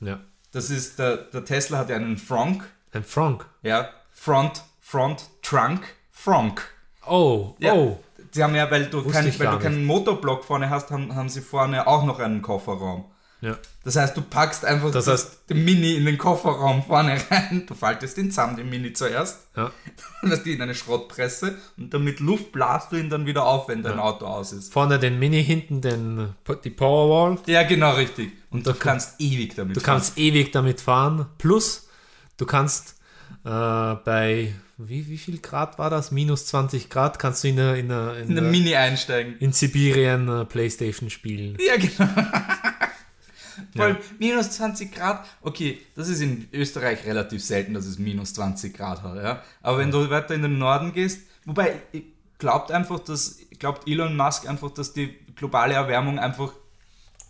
Ja. 0.00 0.20
Das 0.52 0.70
ist, 0.70 0.98
der, 0.98 1.16
der 1.18 1.44
Tesla 1.44 1.78
hat 1.78 1.90
ja 1.90 1.96
einen 1.96 2.18
Frank. 2.18 2.64
Ein 2.92 3.04
Frank. 3.04 3.46
Ja, 3.62 3.88
Front, 4.12 4.62
Front, 4.80 5.24
Trunk, 5.42 5.82
Frank. 6.10 6.62
Oh, 7.06 7.54
Ja. 7.58 7.74
oh. 7.74 8.00
Sie 8.32 8.42
haben 8.42 8.54
ja, 8.54 8.70
weil 8.70 8.86
du, 8.86 9.02
kein, 9.08 9.24
weil 9.38 9.46
du 9.52 9.58
keinen 9.58 9.84
Motorblock 9.86 10.44
vorne 10.44 10.68
hast, 10.68 10.90
haben, 10.90 11.14
haben 11.14 11.28
sie 11.30 11.40
vorne 11.40 11.86
auch 11.86 12.04
noch 12.04 12.18
einen 12.18 12.42
Kofferraum. 12.42 13.04
Ja. 13.46 13.56
Das 13.84 13.94
heißt, 13.96 14.16
du 14.16 14.22
packst 14.22 14.64
einfach 14.64 14.90
Das 14.90 15.06
heißt- 15.06 15.48
den 15.50 15.64
Mini 15.64 15.94
in 15.94 16.04
den 16.04 16.18
Kofferraum 16.18 16.82
vorne 16.82 17.16
rein. 17.30 17.64
Du 17.66 17.74
faltest 17.74 18.16
den 18.16 18.30
zusammen, 18.30 18.56
den 18.56 18.68
Mini 18.68 18.92
zuerst. 18.92 19.46
Ja. 19.56 19.70
Lässt 20.22 20.44
die 20.44 20.52
in 20.54 20.62
eine 20.62 20.74
Schrottpresse 20.74 21.56
und 21.78 21.94
dann 21.94 22.02
mit 22.02 22.18
Luft 22.18 22.50
blasst 22.50 22.90
du 22.90 22.96
ihn 22.96 23.08
dann 23.08 23.24
wieder 23.26 23.46
auf, 23.46 23.68
wenn 23.68 23.82
dein 23.84 23.98
Auto 24.00 24.26
aus 24.26 24.52
ist. 24.52 24.72
Vorne 24.72 24.98
den 24.98 25.18
Mini, 25.20 25.44
hinten 25.44 25.80
den, 25.80 26.34
die 26.64 26.70
Powerwall. 26.70 27.38
Ja, 27.46 27.62
genau, 27.62 27.92
richtig. 27.94 28.32
Und 28.50 28.66
du 28.66 28.72
Da- 28.72 28.76
kannst 28.78 29.20
ewig 29.20 29.54
damit 29.54 29.76
Du 29.76 29.80
kannst 29.80 30.18
ewig 30.18 30.50
damit 30.50 30.80
fahren. 30.80 31.26
Plus, 31.38 31.88
du 32.38 32.46
kannst 32.46 32.96
äh, 33.44 33.48
bei, 33.48 34.52
wie, 34.78 35.08
wie 35.08 35.18
viel 35.18 35.38
Grad 35.38 35.78
war 35.78 35.88
das? 35.90 36.10
Minus 36.10 36.46
20 36.46 36.90
Grad 36.90 37.18
kannst 37.20 37.44
du 37.44 37.48
in, 37.48 37.56
der- 37.56 37.76
in, 37.76 37.90
in, 37.90 38.36
in 38.36 38.50
Mini 38.50 38.74
einsteigen. 38.74 39.36
in 39.38 39.52
Sibirien 39.52 40.28
äh, 40.28 40.44
Playstation 40.44 41.10
spielen. 41.10 41.56
Ja, 41.64 41.76
genau. 41.76 42.10
Voll 43.76 43.90
Ja. 43.90 43.96
minus 44.18 44.50
20 44.52 44.94
Grad. 44.94 45.24
Okay, 45.42 45.80
das 45.94 46.08
ist 46.08 46.20
in 46.20 46.48
Österreich 46.52 47.04
relativ 47.06 47.42
selten, 47.44 47.74
dass 47.74 47.86
es 47.86 47.98
minus 47.98 48.34
20 48.34 48.74
Grad 48.76 49.02
hat. 49.02 49.16
Ja? 49.16 49.42
Aber 49.62 49.78
wenn 49.78 49.90
du 49.90 50.08
weiter 50.10 50.34
in 50.34 50.42
den 50.42 50.58
Norden 50.58 50.92
gehst, 50.92 51.20
wobei, 51.44 51.80
glaubt 52.38 52.70
einfach, 52.70 53.00
dass, 53.00 53.38
glaubt 53.58 53.88
Elon 53.88 54.16
Musk 54.16 54.48
einfach, 54.48 54.70
dass 54.70 54.92
die 54.92 55.14
globale 55.36 55.74
Erwärmung 55.74 56.18
einfach 56.18 56.52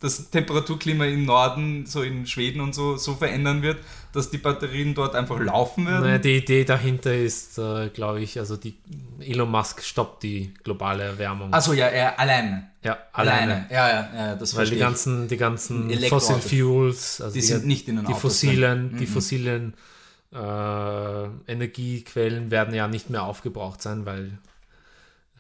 das 0.01 0.31
Temperaturklima 0.31 1.07
im 1.07 1.25
Norden, 1.25 1.87
so 1.87 2.03
in 2.03 2.27
Schweden 2.27 2.61
und 2.61 2.75
so, 2.75 2.97
so 2.97 3.15
verändern 3.15 3.63
wird, 3.63 3.79
dass 4.13 4.31
die 4.31 4.39
Batterien 4.39 4.95
dort 4.95 5.15
einfach 5.15 5.39
laufen 5.41 5.87
werden. 5.87 6.03
Naja, 6.05 6.19
die 6.19 6.37
Idee 6.37 6.65
dahinter 6.65 7.15
ist, 7.15 7.57
äh, 7.59 7.89
glaube 7.89 8.21
ich, 8.21 8.39
also 8.39 8.57
die 8.57 8.77
Elon 9.21 9.51
Musk 9.51 9.83
stoppt 9.83 10.23
die 10.23 10.53
globale 10.65 11.03
Erwärmung. 11.05 11.53
Achso, 11.53 11.73
ja, 11.73 11.87
er 11.87 12.19
alleine. 12.21 12.71
ja, 12.83 12.99
alleine. 13.13 13.67
Ja, 13.71 13.89
ja, 13.89 14.11
ja, 14.15 14.35
das 14.37 14.55
Weil 14.55 14.67
die 14.69 14.75
ich. 14.75 14.81
ganzen, 14.81 15.29
die 15.29 15.37
ganzen. 15.39 15.91
Fossil 16.09 16.37
Fuels, 16.41 17.21
also 17.23 17.33
Die 17.35 17.41
sind 17.41 17.67
nicht 17.67 17.89
in 17.89 17.97
den 17.97 18.05
die 18.05 18.09
Autos 18.13 18.21
fossilen, 18.23 18.91
drin. 18.91 18.99
die 18.99 19.07
Mhm. 19.07 19.11
fossilen 19.11 19.75
äh, 20.35 21.25
Energiequellen 21.51 22.51
werden 22.51 22.75
ja 22.75 22.89
nicht 22.89 23.09
mehr 23.11 23.23
aufgebraucht 23.23 23.81
sein, 23.81 24.05
weil 24.07 24.39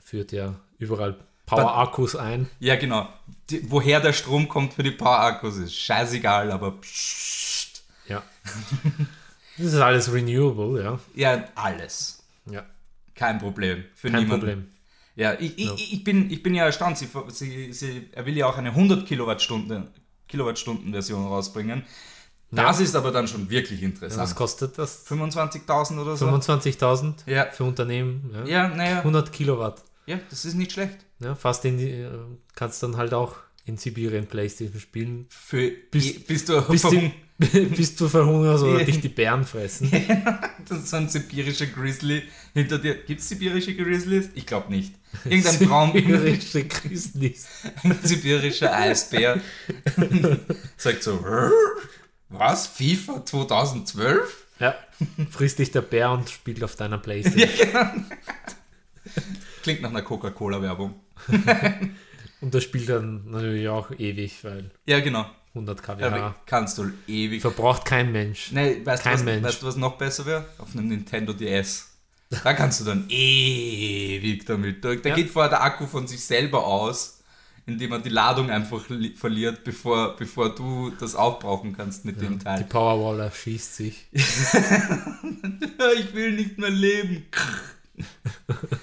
führt 0.03 0.33
ja 0.33 0.55
überall 0.79 1.17
Power-Akkus 1.47 2.17
ein. 2.17 2.49
Ja, 2.59 2.77
genau. 2.77 3.09
Die, 3.51 3.71
woher 3.71 4.01
der 4.01 4.13
Strom 4.13 4.49
kommt 4.49 4.75
für 4.75 4.83
die 4.83 4.91
Power-Akkus 4.91 5.57
ist 5.59 5.75
scheißegal, 5.77 6.51
aber 6.51 6.73
pssst. 6.73 7.85
Ja. 8.09 8.23
das 9.57 9.67
ist 9.67 9.75
alles 9.81 10.13
renewable, 10.13 10.83
ja. 10.83 10.99
Ja, 11.15 11.45
alles. 11.55 12.23
Ja, 12.51 12.65
Kein 13.15 13.39
Problem. 13.39 13.85
Für 13.95 14.11
kein 14.11 14.23
niemanden. 14.25 14.47
Problem. 14.47 14.69
Ja, 15.15 15.35
ich, 15.39 15.59
ich, 15.59 15.93
ich, 15.95 16.05
bin, 16.05 16.31
ich 16.31 16.43
bin 16.43 16.55
ja 16.55 16.65
erstaunt. 16.67 16.99
Sie, 16.99 17.09
sie, 17.31 17.73
sie, 17.73 18.09
er 18.13 18.27
will 18.27 18.37
ja 18.37 18.47
auch 18.47 18.59
eine 18.59 18.69
100 18.71 19.07
Kilowattstunden, 19.07 19.89
Kilowattstunden 20.29 20.93
Version 20.93 21.27
rausbringen. 21.27 21.85
Das 22.51 22.81
ist 22.81 22.95
aber 22.95 23.11
dann 23.11 23.27
schon 23.27 23.49
wirklich 23.51 23.81
Was 23.81 23.85
interessant. 23.87 24.35
kostet 24.37 24.79
das? 24.79 25.07
25.000 25.07 26.01
oder 26.01 26.17
so? 26.17 26.29
25.000 26.29 27.15
Ja. 27.27 27.47
für 27.51 27.65
Unternehmen. 27.65 28.31
Ja. 28.33 28.45
Ja, 28.45 28.69
naja. 28.69 28.99
100 28.99 29.33
Kilowatt. 29.33 29.83
Ja, 30.07 30.21
das 30.31 30.45
ist 30.45 30.55
nicht 30.55 30.73
schlecht. 30.73 31.06
Ja, 31.21 31.35
fast 31.35 31.65
in 31.65 31.79
die, 31.79 31.91
äh, 31.91 32.11
kannst 32.55 32.83
dann 32.83 32.97
halt 32.97 33.15
auch 33.15 33.37
in 33.65 33.77
Sibirien 33.79 34.27
Playstation 34.27 34.79
spielen, 34.81 35.27
Für, 35.31 35.71
Bist- 35.91 36.27
bist 36.27 36.49
du 36.49 36.61
bis, 36.69 36.83
die, 36.83 37.11
bis 37.77 37.97
du 37.97 38.09
verhungerst 38.09 38.63
oder 38.65 38.85
dich 38.85 39.01
die 39.01 39.09
Bären 39.09 39.45
fressen. 39.45 39.91
Das 40.69 40.79
ist 40.81 40.89
so 40.91 40.97
ein 40.97 41.09
sibirischer 41.09 41.67
Grizzly 41.67 42.25
hinter 42.53 42.79
dir. 42.81 42.97
Gibt 42.97 43.21
es 43.21 43.29
sibirische 43.29 43.77
Grizzlies? 43.77 44.31
Ich 44.35 44.47
glaube 44.47 44.73
nicht. 44.73 44.95
Irgendein 45.25 45.59
braun 45.69 45.93
Sibirische 45.93 46.65
Christnis. 46.67 47.47
sibirischer 48.03 48.75
Eisbär 48.75 49.41
sagt 50.77 51.05
so, 51.05 51.15
"Rrr, 51.19 51.53
was? 52.31 52.67
FIFA 52.67 53.25
2012? 53.25 54.47
Ja, 54.59 54.75
frisst 55.31 55.61
dich 55.61 55.71
der 55.71 55.83
Bär 55.83 56.11
und 56.11 56.29
spielt 56.31 56.65
auf 56.65 56.75
deiner 56.75 56.99
Playstation. 56.99 58.07
Klingt 59.67 59.83
nach 59.83 59.91
einer 59.91 60.03
Coca-Cola-Werbung. 60.03 60.95
Und 62.41 62.55
das 62.55 62.63
spielt 62.63 62.89
dann 62.89 63.29
natürlich 63.29 63.67
auch 63.69 63.91
ewig, 63.99 64.45
weil 64.45 64.71
Ja, 64.87 65.01
genau. 65.01 65.27
100 65.55 65.81
Ja. 65.89 65.95
kWh 65.97 66.35
Kannst 66.47 66.79
du 66.79 66.93
ewig. 67.09 67.41
verbraucht 67.41 67.85
kein 67.85 68.13
Mensch. 68.13 68.53
Nee, 68.53 68.81
weißt, 68.85 69.03
du, 69.05 69.09
Kein 69.09 69.15
was, 69.19 69.25
Mensch. 69.25 69.45
weißt 69.45 69.63
du, 69.63 69.67
was 69.67 69.75
noch 69.77 69.99
besser 69.99 70.25
wäre? 70.25 70.45
Auf 70.59 70.69
einem 70.77 70.87
Nintendo 70.87 71.33
DS. 71.33 71.89
Da 72.45 72.53
kannst 72.55 72.81
du 72.81 72.85
dann 72.85 73.07
ewig 73.09 74.45
damit 74.47 74.85
durch. 74.85 75.03
Da 75.03 75.09
Ja. 75.09 75.15
geht 75.17 75.31
vorher 75.31 75.51
der 75.51 75.65
Akku 75.65 75.87
von 75.89 76.07
sich 76.07 76.25
selber 76.25 76.65
aus, 76.65 77.25
indem 77.67 77.91
er 77.91 77.99
die 77.99 78.11
Ladung 78.11 78.49
einfach 78.51 78.89
li- 78.89 79.15
verliert, 79.17 79.65
bevor, 79.65 80.15
bevor 80.15 80.55
du 80.55 80.93
das 81.01 81.17
aufbrauchen 81.17 81.77
kannst 81.77 82.05
mit 82.05 82.21
dem 82.21 82.39
Die 82.39 82.45
Teil. 82.45 82.63
Powerwall 82.69 83.19
erschießt 83.19 83.75
sich. 83.75 84.07
Ich 85.99 86.15
will 86.15 86.33
nicht 86.33 86.57
mehr 86.57 86.71
leben. 86.71 87.27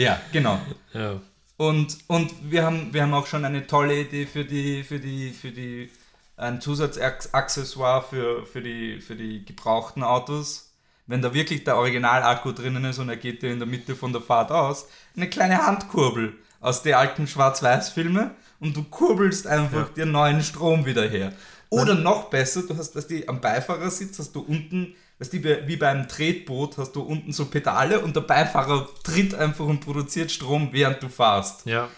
ja, 0.00 0.20
genau. 0.32 0.60
Ja. 0.92 1.20
Und, 1.56 1.98
und 2.06 2.50
wir, 2.50 2.64
haben, 2.64 2.92
wir 2.92 3.02
haben 3.02 3.12
auch 3.12 3.26
schon 3.26 3.44
eine 3.44 3.66
tolle 3.66 4.00
Idee 4.00 4.26
für 4.26 4.44
die, 4.44 4.82
für 4.82 4.98
die, 4.98 5.30
für 5.30 5.50
die, 5.50 5.90
ein 6.36 6.60
Zusatzaccessoire 6.60 8.02
für, 8.02 8.46
für, 8.46 8.62
die, 8.62 9.00
für 9.00 9.14
die 9.14 9.44
gebrauchten 9.44 10.02
Autos. 10.02 10.72
Wenn 11.06 11.20
da 11.20 11.34
wirklich 11.34 11.64
der 11.64 11.76
Originalakku 11.76 12.52
drinnen 12.52 12.84
ist 12.84 12.98
und 12.98 13.08
er 13.08 13.16
geht 13.16 13.42
dir 13.42 13.52
in 13.52 13.58
der 13.58 13.68
Mitte 13.68 13.94
von 13.94 14.12
der 14.12 14.22
Fahrt 14.22 14.50
aus, 14.50 14.88
eine 15.16 15.28
kleine 15.28 15.66
Handkurbel 15.66 16.34
aus 16.60 16.82
den 16.82 16.94
alten 16.94 17.26
Schwarz-Weiß-Filme 17.26 18.30
und 18.60 18.76
du 18.76 18.84
kurbelst 18.84 19.46
einfach 19.46 19.92
dir 19.92 20.06
neuen 20.06 20.42
Strom 20.42 20.86
wieder 20.86 21.08
her. 21.08 21.32
Oder 21.68 21.94
noch 21.94 22.30
besser, 22.30 22.62
du 22.62 22.76
hast, 22.76 22.96
weißt 22.96 23.10
du, 23.10 23.28
am 23.28 23.40
Beifahrersitz 23.40 24.18
hast 24.18 24.32
du 24.32 24.40
unten, 24.40 24.94
weißt 25.20 25.32
du, 25.34 25.66
wie 25.68 25.76
beim 25.76 26.08
Tretboot 26.08 26.78
hast 26.78 26.92
du 26.92 27.02
unten 27.02 27.32
so 27.32 27.46
Pedale 27.46 28.00
und 28.00 28.16
der 28.16 28.22
Beifahrer 28.22 28.88
tritt 29.04 29.34
einfach 29.34 29.66
und 29.66 29.80
produziert 29.80 30.32
Strom, 30.32 30.70
während 30.72 31.02
du 31.02 31.08
fahrst. 31.08 31.66
Ja. 31.66 31.88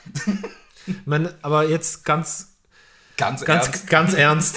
Ich 0.87 0.95
meine, 1.07 1.35
aber 1.43 1.69
jetzt 1.69 2.05
ganz, 2.05 2.49
Ganz, 3.19 3.45
ganz, 3.45 3.67
ernst. 3.67 3.87
ganz 3.89 4.15
ernst. 4.15 4.57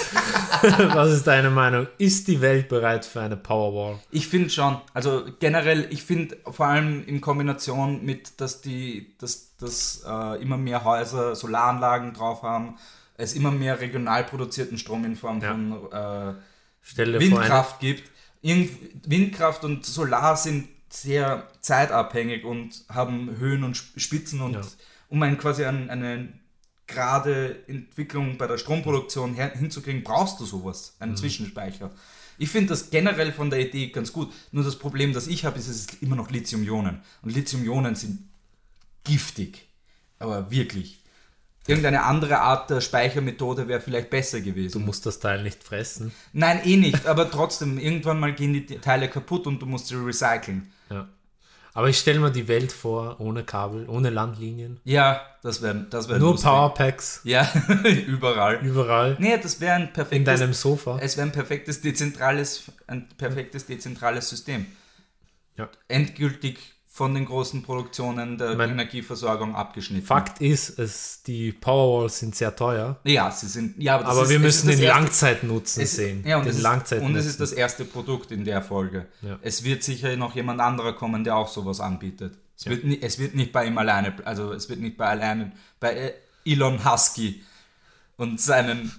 Was 0.94 1.10
ist 1.12 1.26
deine 1.26 1.50
Meinung? 1.50 1.86
Ist 1.98 2.26
die 2.26 2.40
Welt 2.40 2.68
bereit 2.68 3.04
für 3.04 3.20
eine 3.20 3.36
Powerwall? 3.36 4.00
Ich 4.10 4.26
finde 4.28 4.50
schon. 4.50 4.80
Also 4.94 5.24
generell, 5.38 5.86
ich 5.90 6.02
finde 6.02 6.38
vor 6.50 6.66
allem 6.66 7.04
in 7.06 7.20
Kombination 7.20 8.04
mit, 8.04 8.40
dass 8.40 8.62
die, 8.62 9.14
dass, 9.18 9.54
dass 9.58 10.02
äh, 10.08 10.42
immer 10.42 10.56
mehr 10.56 10.84
Häuser 10.84 11.36
Solaranlagen 11.36 12.14
drauf 12.14 12.42
haben, 12.42 12.76
es 13.18 13.34
immer 13.34 13.50
mehr 13.50 13.78
regional 13.80 14.24
produzierten 14.24 14.78
Strom 14.78 15.04
in 15.04 15.16
Form 15.16 15.40
Ja. 15.42 15.50
von 15.50 15.72
äh, 15.92 16.34
vor, 16.80 17.04
eine, 17.04 17.20
Windkraft 17.20 17.78
gibt. 17.80 18.10
Windkraft 19.06 19.64
und 19.64 19.84
Solar 19.84 20.36
sind 20.36 20.68
sehr 20.88 21.48
zeitabhängig 21.60 22.44
und 22.44 22.84
haben 22.88 23.36
Höhen 23.38 23.64
und 23.64 23.72
Sp- 23.76 23.98
Spitzen 23.98 24.40
und 24.40 24.54
Ja. 24.54 24.62
um 25.08 25.22
ein, 25.22 25.36
quasi 25.36 25.64
ein, 25.64 25.90
eine 25.90 26.32
gerade 26.86 27.64
Entwicklung 27.66 28.38
bei 28.38 28.46
der 28.46 28.58
Stromproduktion 28.58 29.34
her, 29.34 29.50
hinzukriegen, 29.54 30.04
brauchst 30.04 30.38
du 30.38 30.44
sowas, 30.44 30.94
einen 31.00 31.12
Mhm. 31.12 31.16
Zwischenspeicher. 31.16 31.90
Ich 32.38 32.50
finde 32.50 32.68
das 32.68 32.90
generell 32.90 33.32
von 33.32 33.50
der 33.50 33.66
Idee 33.66 33.88
ganz 33.88 34.12
gut. 34.12 34.32
Nur 34.52 34.62
das 34.62 34.78
Problem, 34.78 35.12
das 35.12 35.26
ich 35.26 35.44
habe, 35.44 35.58
ist, 35.58 35.66
es 35.68 35.80
ist 35.80 36.02
immer 36.02 36.14
noch 36.16 36.30
Lithium-Ionen. 36.30 37.00
Und 37.22 37.30
Lithium-Ionen 37.34 37.94
sind 37.96 38.28
giftig. 39.04 39.66
Aber 40.18 40.50
wirklich. 40.50 41.00
Irgendeine 41.68 42.02
andere 42.04 42.38
Art 42.40 42.70
der 42.70 42.80
Speichermethode 42.80 43.66
wäre 43.68 43.80
vielleicht 43.80 44.10
besser 44.10 44.40
gewesen. 44.40 44.72
du 44.72 44.78
musst 44.86 45.04
das 45.06 45.18
Teil 45.18 45.42
nicht 45.42 45.62
fressen. 45.64 46.12
Nein, 46.32 46.60
eh 46.64 46.76
nicht, 46.76 47.06
aber 47.06 47.30
trotzdem, 47.30 47.78
irgendwann 47.78 48.20
mal 48.20 48.32
gehen 48.34 48.52
die 48.52 48.64
Teile 48.78 49.08
kaputt 49.08 49.46
und 49.46 49.60
du 49.60 49.66
musst 49.66 49.88
sie 49.88 49.94
recyceln. 49.96 50.70
Ja. 50.90 51.08
Aber 51.74 51.90
ich 51.90 51.98
stelle 51.98 52.20
mir 52.20 52.30
die 52.30 52.48
Welt 52.48 52.72
vor, 52.72 53.20
ohne 53.20 53.44
Kabel, 53.44 53.86
ohne 53.88 54.08
Landlinien. 54.08 54.80
Ja, 54.84 55.20
das 55.42 55.60
wäre 55.60 55.86
das 55.90 56.08
wär 56.08 56.18
Nur 56.18 56.30
lustig. 56.30 56.48
Powerpacks 56.48 57.20
Ja, 57.24 57.46
überall. 58.06 58.60
überall. 58.64 59.16
Nee, 59.20 59.36
das 59.42 59.60
wäre 59.60 59.74
ein 59.74 59.82
In 59.88 59.92
perfektes, 59.92 60.40
deinem 60.40 60.54
Sofa. 60.54 60.98
es 61.02 61.18
wäre 61.18 61.26
ein 61.26 61.32
perfektes 61.32 61.82
dezentrales, 61.82 62.62
ein 62.86 63.08
perfektes 63.18 63.66
dezentrales 63.66 64.30
System. 64.30 64.64
Ja. 65.58 65.68
Endgültig 65.88 66.58
von 66.96 67.12
den 67.12 67.26
großen 67.26 67.62
Produktionen 67.62 68.38
der 68.38 68.54
Mein- 68.56 68.70
Energieversorgung 68.70 69.54
abgeschnitten. 69.54 70.06
Fakt 70.06 70.40
ist, 70.40 70.78
es, 70.78 71.22
die 71.26 71.52
Powerwalls 71.52 72.20
sind 72.20 72.34
sehr 72.34 72.56
teuer. 72.56 72.98
Ja, 73.04 73.30
sie 73.30 73.48
sind, 73.48 73.74
ja, 73.76 73.96
aber, 73.96 74.06
Aber 74.06 74.22
ist, 74.22 74.30
wir 74.30 74.38
müssen 74.38 74.68
den 74.70 74.78
erste- 74.80 74.98
Langzeitnutzen 74.98 75.82
Es, 75.82 75.96
sehen. 75.96 76.24
ja, 76.26 76.38
und, 76.38 76.44
den 76.44 76.52
es 76.52 76.56
ist, 76.58 76.92
und 77.02 77.14
es 77.16 77.26
ist 77.26 77.38
das 77.38 77.52
erste 77.52 77.84
Produkt 77.84 78.30
in 78.32 78.46
der 78.46 78.62
Folge. 78.62 79.04
Ja. 79.20 79.38
Es 79.42 79.62
wird 79.62 79.82
sicher 79.82 80.16
noch 80.16 80.34
jemand 80.34 80.60
anderer 80.62 80.94
kommen, 80.94 81.22
der 81.22 81.36
auch 81.36 81.48
sowas 81.48 81.80
anbietet. 81.80 82.38
Es, 82.58 82.64
wird, 82.64 82.84
nie, 82.84 82.98
es 83.02 83.18
wird 83.18 83.34
nicht 83.34 83.52
bei 83.52 83.66
ihm 83.66 83.76
alleine, 83.76 84.14
also 84.24 84.54
es 84.54 84.70
wird 84.70 84.80
nicht 84.80 84.96
bei 84.96 85.04
alleine, 85.08 85.52
bei 85.78 85.92
äh, 85.94 86.12
Elon 86.46 86.90
Husky 86.90 87.44
und 88.16 88.40
seinen 88.40 88.90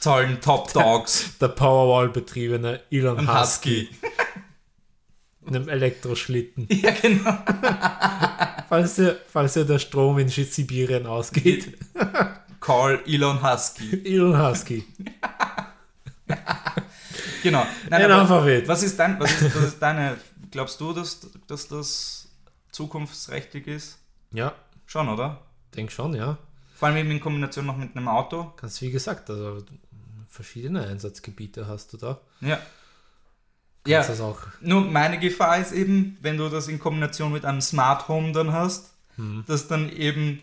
tollen 0.00 0.40
Top 0.40 0.72
Dogs 0.72 1.36
der 1.40 1.48
Powerwall-betriebene 1.48 2.80
Elon 2.92 3.18
und 3.18 3.28
Husky 3.40 3.88
Husky. 3.90 4.11
Einem 5.54 5.68
Elektroschlitten. 5.68 6.66
Ja, 6.70 6.90
genau. 6.92 7.38
falls, 8.68 8.94
dir, 8.96 9.18
falls 9.28 9.54
dir 9.54 9.64
der 9.64 9.78
Strom 9.78 10.18
in 10.18 10.28
Sibirien 10.28 11.06
ausgeht. 11.06 11.76
Call 12.60 13.00
Elon 13.06 13.42
Husky. 13.42 14.02
Elon 14.04 14.40
Husky. 14.40 14.84
Genau. 17.42 17.66
Nein, 17.90 18.02
Ein 18.04 18.10
aber 18.12 18.20
Alphabet. 18.20 18.68
was 18.68 18.82
ist 18.84 18.96
dein, 18.98 19.18
was 19.18 19.32
ist, 19.42 19.54
was 19.56 19.64
ist 19.64 19.82
deine, 19.82 20.16
glaubst 20.50 20.80
du, 20.80 20.92
dass, 20.92 21.26
dass 21.48 21.66
das 21.66 22.28
zukunftsträchtig 22.70 23.66
ist? 23.66 23.98
Ja, 24.32 24.54
Schon, 24.86 25.08
oder? 25.08 25.40
denk 25.74 25.90
schon, 25.90 26.14
ja. 26.14 26.38
Vor 26.76 26.88
allem 26.88 26.98
eben 26.98 27.10
in 27.10 27.20
Kombination 27.20 27.66
noch 27.66 27.76
mit 27.76 27.96
einem 27.96 28.08
Auto. 28.08 28.52
Ganz 28.60 28.80
wie 28.80 28.90
gesagt, 28.90 29.28
also 29.30 29.62
verschiedene 30.28 30.86
Einsatzgebiete 30.86 31.66
hast 31.66 31.92
du 31.92 31.96
da. 31.96 32.20
Ja. 32.40 32.60
Ja, 33.86 34.02
das 34.02 34.20
auch. 34.20 34.38
nur 34.60 34.82
meine 34.82 35.18
Gefahr 35.18 35.58
ist 35.58 35.72
eben, 35.72 36.16
wenn 36.20 36.36
du 36.36 36.48
das 36.48 36.68
in 36.68 36.78
Kombination 36.78 37.32
mit 37.32 37.44
einem 37.44 37.60
Smart 37.60 38.08
Home 38.08 38.32
dann 38.32 38.52
hast, 38.52 38.90
Mhm. 39.16 39.44
dass 39.46 39.68
dann 39.68 39.90
eben 39.92 40.42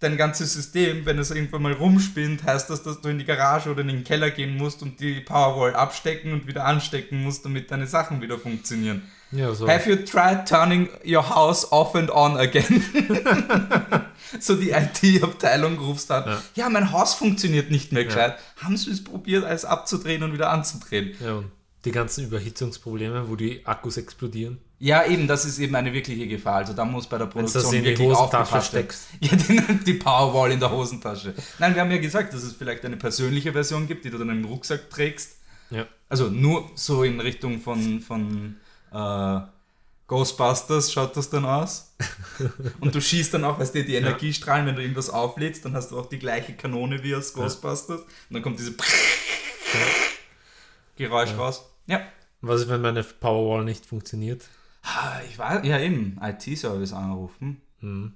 dein 0.00 0.16
ganzes 0.16 0.52
System, 0.52 1.06
wenn 1.06 1.18
es 1.18 1.30
irgendwann 1.30 1.62
mal 1.62 1.72
rumspinnt, 1.72 2.42
heißt 2.44 2.68
das, 2.68 2.82
dass 2.82 3.00
du 3.00 3.08
in 3.08 3.18
die 3.18 3.24
Garage 3.24 3.70
oder 3.70 3.82
in 3.82 3.88
den 3.88 4.04
Keller 4.04 4.30
gehen 4.30 4.56
musst 4.56 4.82
und 4.82 4.98
die 5.00 5.20
Powerwall 5.20 5.74
abstecken 5.76 6.32
und 6.32 6.46
wieder 6.46 6.64
anstecken 6.64 7.22
musst, 7.22 7.44
damit 7.44 7.70
deine 7.70 7.86
Sachen 7.86 8.20
wieder 8.20 8.38
funktionieren. 8.38 9.02
Ja, 9.30 9.54
so. 9.54 9.66
Have 9.68 9.88
you 9.88 9.96
tried 9.96 10.46
turning 10.48 10.88
your 11.06 11.28
house 11.28 11.70
off 11.72 11.94
and 11.94 12.10
on 12.10 12.36
again? 12.36 12.82
so 14.40 14.56
die 14.56 14.70
IT-Abteilung 14.70 15.78
rufst 15.78 16.10
dann, 16.10 16.24
ja. 16.26 16.42
Ja. 16.54 16.68
mein 16.70 16.92
Haus 16.92 17.14
funktioniert 17.14 17.70
nicht 17.70 17.92
mehr 17.92 18.04
gescheit. 18.04 18.36
Haben 18.62 18.76
sie 18.76 18.90
es 18.90 19.02
probiert, 19.02 19.44
alles 19.44 19.64
abzudrehen 19.64 20.22
und 20.22 20.32
wieder 20.32 20.50
anzudrehen? 20.50 21.14
Ja, 21.24 21.42
die 21.84 21.92
ganzen 21.92 22.24
Überhitzungsprobleme, 22.24 23.28
wo 23.28 23.36
die 23.36 23.64
Akkus 23.66 23.96
explodieren. 23.96 24.58
Ja, 24.78 25.06
eben, 25.06 25.26
das 25.26 25.44
ist 25.44 25.58
eben 25.58 25.74
eine 25.74 25.92
wirkliche 25.92 26.26
Gefahr. 26.26 26.56
Also 26.56 26.72
da 26.72 26.84
muss 26.84 27.06
bei 27.06 27.18
der 27.18 27.26
Produktion 27.26 27.74
in 27.74 27.82
die 27.82 27.90
wirklich 27.90 28.08
Hosentasche 28.08 28.38
aufgepasst 28.38 28.68
steckst. 28.68 29.08
Ja, 29.20 29.36
die, 29.36 29.84
die 29.84 29.94
Powerwall 29.94 30.52
in 30.52 30.60
der 30.60 30.70
Hosentasche. 30.70 31.34
Nein, 31.58 31.74
wir 31.74 31.82
haben 31.82 31.90
ja 31.90 31.98
gesagt, 31.98 32.34
dass 32.34 32.42
es 32.42 32.52
vielleicht 32.52 32.84
eine 32.84 32.96
persönliche 32.96 33.52
Version 33.52 33.86
gibt, 33.86 34.04
die 34.04 34.10
du 34.10 34.18
dann 34.18 34.30
im 34.30 34.44
Rucksack 34.44 34.90
trägst. 34.90 35.36
Ja. 35.70 35.86
Also 36.08 36.28
nur 36.28 36.70
so 36.74 37.02
in 37.02 37.20
Richtung 37.20 37.60
von, 37.60 38.00
von 38.00 38.56
äh, 38.92 39.40
Ghostbusters 40.06 40.92
schaut 40.92 41.16
das 41.16 41.30
dann 41.30 41.44
aus. 41.44 41.94
Und 42.80 42.94
du 42.94 43.00
schießt 43.00 43.32
dann 43.34 43.44
auch, 43.44 43.58
weißt 43.58 43.74
du, 43.74 43.84
die 43.84 43.94
Energiestrahlen, 43.94 44.66
wenn 44.66 44.76
du 44.76 44.82
irgendwas 44.82 45.08
auflädst, 45.08 45.64
dann 45.64 45.74
hast 45.74 45.92
du 45.92 45.98
auch 45.98 46.06
die 46.06 46.18
gleiche 46.18 46.54
Kanone 46.54 47.02
wie 47.02 47.14
aus 47.14 47.32
Ghostbusters. 47.32 48.00
Und 48.00 48.08
dann 48.30 48.42
kommt 48.42 48.58
diese 48.58 48.74
Geräusch 50.96 51.30
raus. 51.38 51.64
Ja. 51.86 52.00
Was 52.40 52.62
ist, 52.62 52.68
wenn 52.68 52.80
meine 52.82 53.02
Powerwall 53.02 53.64
nicht 53.64 53.86
funktioniert? 53.86 54.48
Ich 55.30 55.38
war 55.38 55.64
ja 55.64 55.78
eben 55.78 56.18
IT-Service 56.22 56.92
anrufen. 56.92 57.60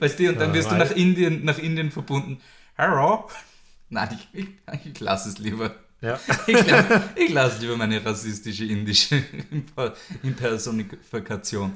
Weißt 0.00 0.18
du, 0.18 0.28
und 0.28 0.40
dann 0.40 0.50
Ja, 0.50 0.54
wirst 0.54 0.70
du 0.70 0.76
nach 0.76 0.90
Indien, 0.90 1.44
nach 1.44 1.58
Indien 1.58 1.90
verbunden. 1.90 2.40
Hallo? 2.76 3.28
Nein, 3.90 4.18
ich, 4.32 4.40
ich, 4.72 4.86
ich 4.86 5.00
lasse 5.00 5.28
es 5.28 5.38
lieber. 5.38 5.74
Ja. 6.00 6.18
Ich 6.46 6.66
lasse 6.66 7.02
ich 7.16 7.32
lass 7.32 7.60
lieber 7.60 7.76
meine 7.76 8.04
rassistische 8.04 8.64
indische 8.64 9.22
Imper- 9.52 9.94
Impersonifikation. 10.22 11.72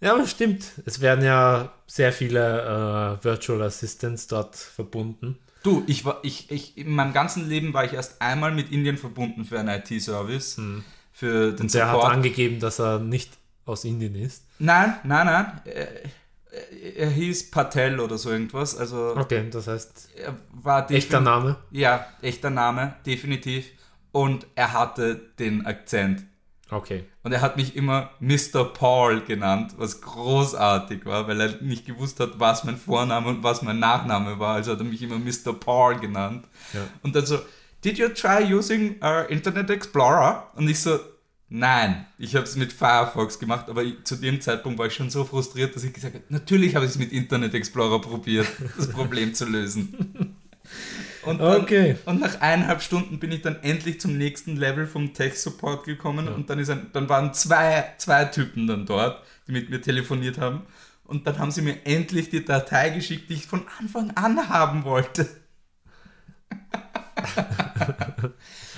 Ja, 0.00 0.14
aber 0.14 0.26
stimmt. 0.26 0.64
Es 0.86 1.00
werden 1.00 1.24
ja 1.24 1.72
sehr 1.86 2.12
viele 2.12 3.18
äh, 3.20 3.24
Virtual 3.24 3.60
Assistants 3.62 4.26
dort 4.28 4.56
verbunden. 4.56 5.38
Du, 5.62 5.82
ich 5.86 6.04
war, 6.04 6.20
ich, 6.22 6.50
ich, 6.50 6.76
in 6.78 6.94
meinem 6.94 7.12
ganzen 7.12 7.48
Leben 7.48 7.74
war 7.74 7.84
ich 7.84 7.92
erst 7.92 8.20
einmal 8.22 8.52
mit 8.52 8.70
Indien 8.72 8.96
verbunden 8.96 9.44
für 9.44 9.58
einen 9.60 9.68
IT-Service. 9.68 10.60
Für 11.12 11.52
den 11.52 11.68
Der 11.68 11.86
hat 11.88 11.94
Support. 11.96 12.12
angegeben, 12.14 12.60
dass 12.60 12.78
er 12.80 12.98
nicht 12.98 13.32
aus 13.66 13.84
Indien 13.84 14.14
ist. 14.14 14.44
Nein, 14.58 14.94
nein, 15.04 15.26
nein. 15.26 15.60
Er, 15.66 15.88
er- 16.96 17.10
hieß 17.10 17.50
Patel 17.50 18.00
oder 18.00 18.16
so 18.18 18.30
irgendwas. 18.30 18.76
Also 18.76 19.14
Okay, 19.16 19.48
das 19.50 19.66
heißt, 19.68 20.08
er 20.16 20.36
war 20.52 20.90
echter 20.90 21.20
Name. 21.20 21.56
Ja, 21.70 22.06
echter 22.22 22.50
Name, 22.50 22.94
definitiv. 23.06 23.66
Und 24.12 24.46
er 24.56 24.72
hatte 24.72 25.14
den 25.38 25.66
Akzent. 25.66 26.24
Okay. 26.70 27.04
Und 27.22 27.32
er 27.32 27.40
hat 27.40 27.56
mich 27.56 27.76
immer 27.76 28.10
Mr. 28.20 28.64
Paul 28.64 29.22
genannt, 29.22 29.74
was 29.76 30.00
großartig 30.00 31.04
war, 31.04 31.26
weil 31.26 31.40
er 31.40 31.62
nicht 31.62 31.86
gewusst 31.86 32.20
hat, 32.20 32.38
was 32.38 32.64
mein 32.64 32.76
Vorname 32.76 33.28
und 33.28 33.42
was 33.42 33.62
mein 33.62 33.78
Nachname 33.78 34.38
war. 34.38 34.54
Also 34.54 34.72
hat 34.72 34.78
er 34.78 34.84
mich 34.84 35.02
immer 35.02 35.18
Mr. 35.18 35.52
Paul 35.52 35.98
genannt. 35.98 36.46
Ja. 36.72 36.80
Und 37.02 37.16
dann 37.16 37.26
so, 37.26 37.38
did 37.84 37.98
you 37.98 38.08
try 38.08 38.42
using 38.42 38.96
uh, 39.02 39.26
Internet 39.28 39.70
Explorer? 39.70 40.50
Und 40.54 40.68
ich 40.68 40.80
so, 40.80 40.98
nein, 41.48 42.06
ich 42.18 42.36
habe 42.36 42.44
es 42.44 42.56
mit 42.56 42.72
Firefox 42.72 43.38
gemacht, 43.38 43.68
aber 43.68 43.82
ich, 43.82 44.04
zu 44.04 44.16
dem 44.16 44.40
Zeitpunkt 44.40 44.78
war 44.78 44.86
ich 44.86 44.94
schon 44.94 45.10
so 45.10 45.24
frustriert, 45.24 45.74
dass 45.74 45.84
ich 45.84 45.92
gesagt 45.92 46.14
habe, 46.14 46.24
natürlich 46.28 46.76
habe 46.76 46.84
ich 46.84 46.92
es 46.92 46.98
mit 46.98 47.12
Internet 47.12 47.54
Explorer 47.54 48.00
probiert, 48.00 48.46
das 48.76 48.88
Problem 48.88 49.34
zu 49.34 49.44
lösen. 49.44 50.36
Und, 51.24 51.38
dann, 51.40 51.62
Okay. 51.62 51.96
und 52.06 52.20
nach 52.20 52.40
eineinhalb 52.40 52.82
Stunden 52.82 53.18
bin 53.18 53.30
ich 53.32 53.42
dann 53.42 53.62
endlich 53.62 54.00
zum 54.00 54.16
nächsten 54.16 54.56
Level 54.56 54.86
vom 54.86 55.12
Tech-Support 55.12 55.84
gekommen 55.84 56.28
und 56.28 56.48
dann, 56.48 56.58
ist 56.58 56.70
ein, 56.70 56.90
dann 56.92 57.08
waren 57.08 57.34
zwei, 57.34 57.92
zwei 57.98 58.24
Typen 58.26 58.66
dann 58.66 58.86
dort, 58.86 59.22
die 59.46 59.52
mit 59.52 59.68
mir 59.70 59.80
telefoniert 59.80 60.38
haben. 60.38 60.62
Und 61.04 61.26
dann 61.26 61.38
haben 61.38 61.50
sie 61.50 61.62
mir 61.62 61.84
endlich 61.84 62.30
die 62.30 62.44
Datei 62.44 62.90
geschickt, 62.90 63.28
die 63.30 63.34
ich 63.34 63.46
von 63.46 63.64
Anfang 63.78 64.12
an 64.12 64.48
haben 64.48 64.84
wollte. 64.84 65.28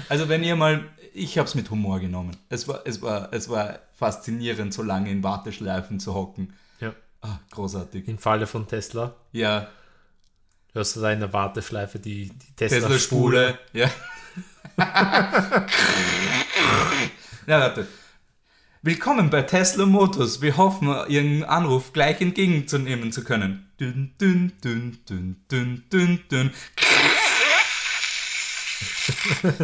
also 0.09 0.29
wenn 0.29 0.43
ihr 0.43 0.57
mal, 0.57 0.89
ich 1.15 1.39
habe 1.39 1.47
es 1.47 1.55
mit 1.55 1.71
Humor 1.71 2.01
genommen. 2.01 2.37
Es 2.49 2.67
war, 2.69 2.83
es, 2.87 3.03
war, 3.03 3.33
es 3.33 3.49
war 3.49 3.79
faszinierend, 3.93 4.73
so 4.73 4.83
lange 4.83 5.11
in 5.11 5.23
Warteschleifen 5.23 6.01
zu 6.01 6.15
hocken. 6.15 6.55
Ja. 6.81 6.95
Ah, 7.21 7.39
großartig. 7.51 8.09
Im 8.09 8.19
Falle 8.19 8.47
von 8.47 8.67
Tesla. 8.67 9.15
Ja, 9.33 9.69
Du 10.75 10.81
hast 10.81 10.97
da 10.97 11.13
in 11.13 11.21
der 11.21 11.35
Warteschleife 11.35 11.99
die, 11.99 12.31
die 12.31 12.57
Tesla-Spule. 12.57 13.59
Ja. 13.75 13.91
ja, 17.47 17.61
warte. 17.61 17.87
Willkommen 18.81 19.29
bei 19.29 19.43
Tesla 19.43 19.85
Motors. 19.85 20.41
Wir 20.41 20.57
hoffen, 20.57 20.89
Ihren 21.09 21.45
Anruf 21.45 21.93
gleich 21.93 22.23
entgegenzunehmen 22.23 23.13
zu 23.13 23.23
können. 23.23 23.71
Dün, 23.79 24.15
dün, 24.19 24.53
dün, 24.65 24.99
dün, 25.07 25.45
dün, 25.51 25.85
dün, 25.93 26.21
dün. 26.31 26.51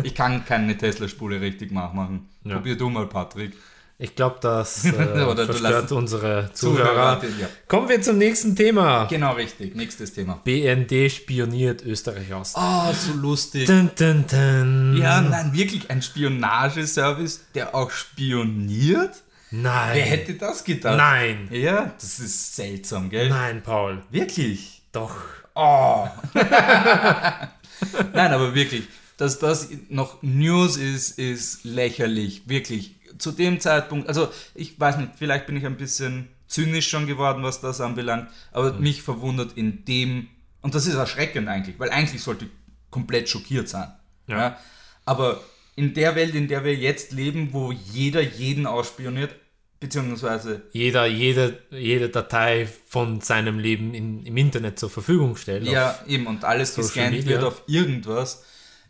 Ich 0.03 0.15
kann 0.15 0.45
keine 0.45 0.77
Tesla-Spule 0.77 1.41
richtig 1.41 1.73
nachmachen. 1.73 2.29
Ja. 2.44 2.57
Probier 2.57 2.77
du 2.77 2.90
mal, 2.90 3.07
Patrick. 3.07 3.57
Ich 4.00 4.14
glaube, 4.14 4.37
das 4.40 4.84
äh, 4.84 4.92
verstört 4.92 5.90
unsere 5.90 6.50
Zuhörer. 6.52 7.20
ja. 7.40 7.48
Kommen 7.66 7.88
wir 7.88 8.00
zum 8.00 8.16
nächsten 8.18 8.54
Thema. 8.54 9.06
Genau 9.06 9.32
richtig. 9.32 9.74
Nächstes 9.74 10.12
Thema. 10.12 10.40
BND 10.44 11.11
spioniert 11.11 11.82
Österreich 11.84 12.32
aus. 12.32 12.54
Oh, 12.56 12.92
so 12.92 13.12
lustig. 13.14 13.66
Dun, 13.66 13.90
dun, 13.98 14.24
dun. 14.30 14.96
Ja, 14.96 15.20
nein, 15.20 15.52
wirklich 15.52 15.90
ein 15.90 16.00
Spionageservice, 16.00 17.46
der 17.56 17.74
auch 17.74 17.90
spioniert? 17.90 19.24
Nein. 19.50 19.96
Wer 19.96 20.04
hätte 20.04 20.34
das 20.34 20.62
gedacht? 20.62 20.96
Nein. 20.96 21.48
Ja, 21.50 21.92
das 21.98 22.20
ist 22.20 22.54
seltsam, 22.54 23.11
gell? 23.11 23.28
Nein, 23.30 23.62
Paul. 23.64 24.02
Wirklich? 24.11 24.82
Doch. 24.92 25.16
Oh. 25.56 26.06
Nein, 26.34 28.32
aber 28.32 28.54
wirklich, 28.54 28.84
dass 29.16 29.40
das 29.40 29.68
noch 29.88 30.22
News 30.22 30.76
ist, 30.76 31.18
ist 31.18 31.64
lächerlich. 31.64 32.42
Wirklich. 32.46 32.94
Zu 33.18 33.33
dem 33.33 33.61
Zeitpunkt, 33.61 34.09
also 34.09 34.28
ich 34.54 34.78
weiß 34.78 34.98
nicht, 34.98 35.12
vielleicht 35.16 35.46
bin 35.46 35.57
ich 35.57 35.66
ein 35.66 35.76
bisschen 35.76 36.28
zynisch 36.46 36.88
schon 36.88 37.07
geworden, 37.07 37.42
was 37.42 37.61
das 37.61 37.81
anbelangt, 37.81 38.28
aber 38.52 38.72
mich 38.74 39.02
verwundert 39.02 39.52
in 39.57 39.85
dem, 39.85 40.28
und 40.62 40.74
das 40.74 40.87
ist 40.87 40.94
erschreckend 40.94 41.48
eigentlich, 41.48 41.78
weil 41.78 41.90
eigentlich 41.90 42.22
sollte 42.22 42.46
ich 42.46 42.50
komplett 42.90 43.28
schockiert 43.28 43.68
sein. 43.68 43.92
Ja. 44.26 44.59
Aber 45.04 45.40
in 45.76 45.94
der 45.94 46.14
Welt, 46.16 46.35
in 46.35 46.48
der 46.48 46.64
wir 46.64 46.74
jetzt 46.74 47.12
leben, 47.12 47.52
wo 47.52 47.72
jeder 47.72 48.20
jeden 48.20 48.66
ausspioniert, 48.66 49.35
beziehungsweise 49.81 50.62
Jeder, 50.72 51.07
jede, 51.07 51.59
jede 51.70 52.09
Datei 52.09 52.66
von 52.87 53.20
seinem 53.20 53.59
Leben 53.59 53.94
in, 53.94 54.24
im 54.26 54.37
Internet 54.37 54.78
zur 54.78 54.90
Verfügung 54.90 55.37
stellt. 55.37 55.66
Ja, 55.66 55.98
eben, 56.07 56.26
und 56.26 56.44
alles 56.44 56.74
Social 56.74 56.88
gescannt 56.88 57.11
Media. 57.12 57.31
wird 57.31 57.44
auf 57.44 57.62
irgendwas, 57.66 58.44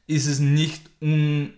ist 0.06 0.26
es 0.26 0.38
nicht 0.38 0.82
un, 1.02 1.52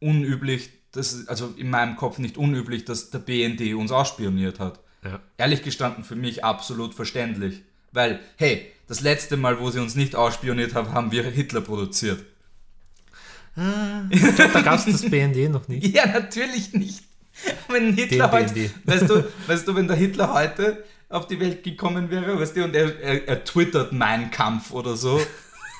unüblich, 0.00 0.70
dass, 0.92 1.28
also 1.28 1.54
in 1.56 1.70
meinem 1.70 1.96
Kopf 1.96 2.18
nicht 2.18 2.36
unüblich, 2.36 2.84
dass 2.84 3.10
der 3.10 3.20
BND 3.20 3.74
uns 3.74 3.92
ausspioniert 3.92 4.58
hat. 4.60 4.80
Ja. 5.04 5.20
Ehrlich 5.38 5.62
gestanden 5.62 6.04
für 6.04 6.16
mich 6.16 6.44
absolut 6.44 6.94
verständlich. 6.94 7.62
Weil, 7.92 8.20
hey, 8.36 8.70
das 8.86 9.00
letzte 9.00 9.36
Mal, 9.36 9.60
wo 9.60 9.70
sie 9.70 9.80
uns 9.80 9.94
nicht 9.94 10.14
ausspioniert 10.14 10.74
haben, 10.74 10.92
haben 10.92 11.12
wir 11.12 11.24
Hitler 11.24 11.60
produziert. 11.60 12.24
Glaub, 13.54 14.52
da 14.52 14.60
gab 14.62 14.78
es 14.78 14.86
das 14.86 15.10
BND 15.10 15.50
noch 15.50 15.68
nicht. 15.68 15.86
Ja, 15.94 16.06
natürlich 16.06 16.72
nicht. 16.72 17.04
Wenn 17.68 17.94
Hitler 17.94 18.28
Den 18.28 18.32
heute, 18.32 18.54
BND. 18.54 18.70
weißt 18.84 19.10
du, 19.10 19.24
weißt 19.46 19.68
du, 19.68 19.74
wenn 19.74 19.88
der 19.88 19.96
Hitler 19.96 20.32
heute 20.32 20.84
auf 21.08 21.26
die 21.26 21.40
Welt 21.40 21.64
gekommen 21.64 22.10
wäre, 22.10 22.38
weißt 22.38 22.56
du, 22.56 22.64
und 22.64 22.74
er, 22.74 23.00
er, 23.00 23.28
er 23.28 23.44
twittert 23.44 23.92
Mein 23.92 24.30
Kampf 24.30 24.70
oder 24.70 24.96
so, 24.96 25.20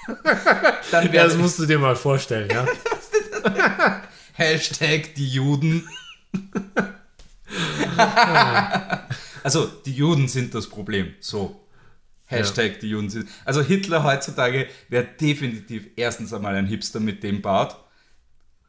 dann 0.90 1.12
Ja, 1.12 1.24
das 1.24 1.36
musst 1.36 1.58
du 1.58 1.66
dir 1.66 1.78
mal 1.78 1.96
vorstellen, 1.96 2.50
ja. 2.50 2.66
Hashtag 4.40 5.14
die 5.16 5.28
Juden. 5.28 5.86
also, 9.42 9.66
die 9.66 9.92
Juden 9.92 10.28
sind 10.28 10.54
das 10.54 10.66
Problem. 10.66 11.14
So. 11.20 11.60
Hashtag 12.24 12.80
die 12.80 12.88
Juden 12.88 13.10
sind. 13.10 13.28
Also, 13.44 13.60
Hitler 13.60 14.02
heutzutage 14.02 14.66
wäre 14.88 15.04
definitiv 15.04 15.88
erstens 15.96 16.32
einmal 16.32 16.56
ein 16.56 16.66
Hipster 16.66 17.00
mit 17.00 17.22
dem 17.22 17.42
Bart. 17.42 17.76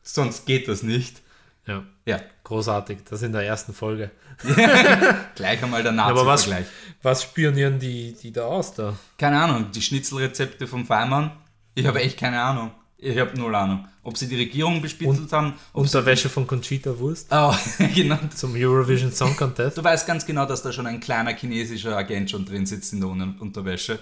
Sonst 0.03 0.45
geht 0.45 0.67
das 0.67 0.83
nicht. 0.83 1.21
Ja, 1.65 1.85
Ja, 2.05 2.19
großartig. 2.43 3.05
Das 3.09 3.21
in 3.21 3.31
der 3.31 3.43
ersten 3.43 3.73
Folge. 3.73 4.11
gleich 5.35 5.63
einmal 5.63 5.83
der 5.83 5.97
Aber 5.99 6.25
was, 6.25 6.47
Nazi-Vergleich. 6.47 6.67
was 7.01 7.23
spionieren 7.23 7.79
die, 7.79 8.13
die 8.13 8.33
da 8.33 8.45
aus 8.45 8.73
da? 8.73 8.97
Keine 9.17 9.39
Ahnung, 9.41 9.71
die 9.71 9.81
Schnitzelrezepte 9.81 10.67
vom 10.67 10.85
Feimann. 10.85 11.31
Ich 11.75 11.85
habe 11.85 12.01
echt 12.01 12.17
keine 12.19 12.41
Ahnung. 12.41 12.71
Ich 13.03 13.17
habe 13.17 13.35
null 13.37 13.55
Ahnung. 13.55 13.87
Ob 14.03 14.15
sie 14.15 14.27
die 14.27 14.35
Regierung 14.35 14.79
bespitzelt 14.79 15.33
haben. 15.33 15.55
Ob 15.73 15.81
Unterwäsche 15.83 16.29
von 16.29 16.45
Conchita 16.45 16.97
Wurst 16.99 17.27
oh, 17.31 17.53
genau. 17.95 18.19
zum 18.35 18.53
Eurovision 18.55 19.11
Song 19.11 19.35
Contest. 19.35 19.75
Du 19.77 19.83
weißt 19.83 20.05
ganz 20.05 20.23
genau, 20.25 20.45
dass 20.45 20.61
da 20.61 20.71
schon 20.71 20.85
ein 20.85 20.99
kleiner 20.99 21.33
chinesischer 21.35 21.97
Agent 21.97 22.29
schon 22.29 22.45
drin 22.45 22.67
sitzt 22.67 22.93
in 22.93 22.99
der 22.99 23.09
Un- 23.09 23.39
Unterwäsche. 23.39 23.97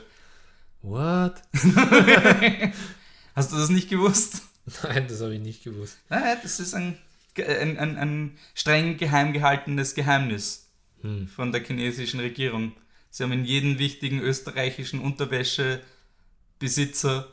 What? 0.81 1.35
Hast 3.35 3.53
du 3.53 3.55
das 3.55 3.69
nicht 3.69 3.89
gewusst? 3.89 4.41
Nein, 4.83 5.05
das 5.07 5.21
habe 5.21 5.33
ich 5.33 5.39
nicht 5.41 5.63
gewusst. 5.63 5.97
Nein, 6.09 6.37
das 6.43 6.59
ist 6.59 6.73
ein, 6.73 6.97
ein, 7.37 7.77
ein, 7.77 7.97
ein 7.97 8.37
streng 8.53 8.97
geheim 8.97 9.31
gehaltenes 9.31 9.95
Geheimnis 9.95 10.67
von 11.33 11.53
der 11.53 11.63
chinesischen 11.63 12.19
Regierung. 12.19 12.73
Sie 13.09 13.23
haben 13.23 13.31
in 13.31 13.45
jeden 13.45 13.79
wichtigen 13.79 14.19
österreichischen 14.19 14.99
Unterwäschebesitzer 14.99 17.29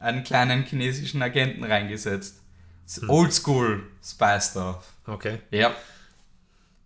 einen 0.00 0.24
kleinen 0.24 0.64
chinesischen 0.64 1.22
Agenten 1.22 1.64
reingesetzt. 1.64 2.42
Oldschool 3.06 3.82
Spy 4.02 4.38
Stuff. 4.40 4.84
Okay. 5.06 5.38
Ja. 5.50 5.74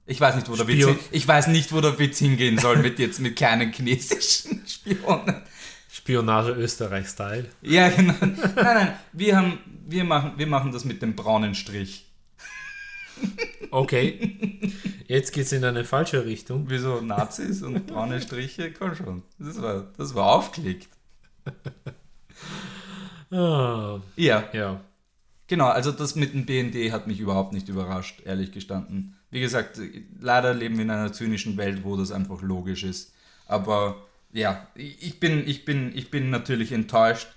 Ich 0.04 0.20
weiß 0.20 0.34
nicht, 0.34 0.48
wo 0.48 0.56
der 0.56 0.66
Witz, 0.66 0.82
Spion. 0.82 0.98
ich 1.12 1.28
weiß 1.28 1.46
nicht, 1.46 1.72
wo 1.72 1.80
der 1.80 1.98
Witz 1.98 2.18
hingehen 2.18 2.58
soll 2.58 2.78
mit 2.78 2.98
jetzt 2.98 3.20
mit 3.20 3.36
kleinen 3.36 3.72
chinesischen 3.72 4.62
Spionen. 4.66 5.42
Spionage 5.90 6.52
Österreich-Style. 6.52 7.48
Ja, 7.60 7.88
genau. 7.90 8.14
Nein, 8.20 8.54
nein, 8.56 8.94
wir, 9.12 9.36
haben, 9.36 9.58
wir, 9.86 10.04
machen, 10.04 10.32
wir 10.36 10.46
machen 10.46 10.72
das 10.72 10.84
mit 10.84 11.02
dem 11.02 11.14
braunen 11.14 11.54
Strich. 11.54 12.06
Okay. 13.70 14.38
Jetzt 15.06 15.32
geht's 15.32 15.52
in 15.52 15.64
eine 15.64 15.84
falsche 15.84 16.24
Richtung. 16.24 16.64
Wieso 16.68 17.00
Nazis 17.00 17.62
und 17.62 17.86
braune 17.86 18.20
Striche? 18.20 18.72
Komm 18.72 18.94
schon. 18.94 19.22
Das 19.38 19.60
war, 19.62 19.86
das 19.96 20.14
war 20.14 20.26
aufgelegt. 20.26 20.88
Ah, 23.32 24.00
Ja, 24.16 24.44
ja. 24.52 24.80
genau. 25.46 25.68
Also 25.68 25.90
das 25.92 26.14
mit 26.14 26.34
dem 26.34 26.46
BND 26.46 26.92
hat 26.92 27.06
mich 27.06 27.18
überhaupt 27.20 27.52
nicht 27.52 27.68
überrascht, 27.68 28.20
ehrlich 28.24 28.52
gestanden. 28.52 29.16
Wie 29.30 29.40
gesagt, 29.40 29.80
leider 30.20 30.52
leben 30.52 30.76
wir 30.76 30.84
in 30.84 30.90
einer 30.90 31.12
zynischen 31.12 31.56
Welt, 31.56 31.84
wo 31.84 31.96
das 31.96 32.12
einfach 32.12 32.42
logisch 32.42 32.84
ist. 32.84 33.14
Aber 33.46 33.96
ja, 34.32 34.66
ich 34.74 35.18
bin, 35.20 35.46
ich 35.46 35.64
bin, 35.64 35.92
ich 35.96 36.10
bin 36.10 36.30
natürlich 36.30 36.72
enttäuscht, 36.72 37.28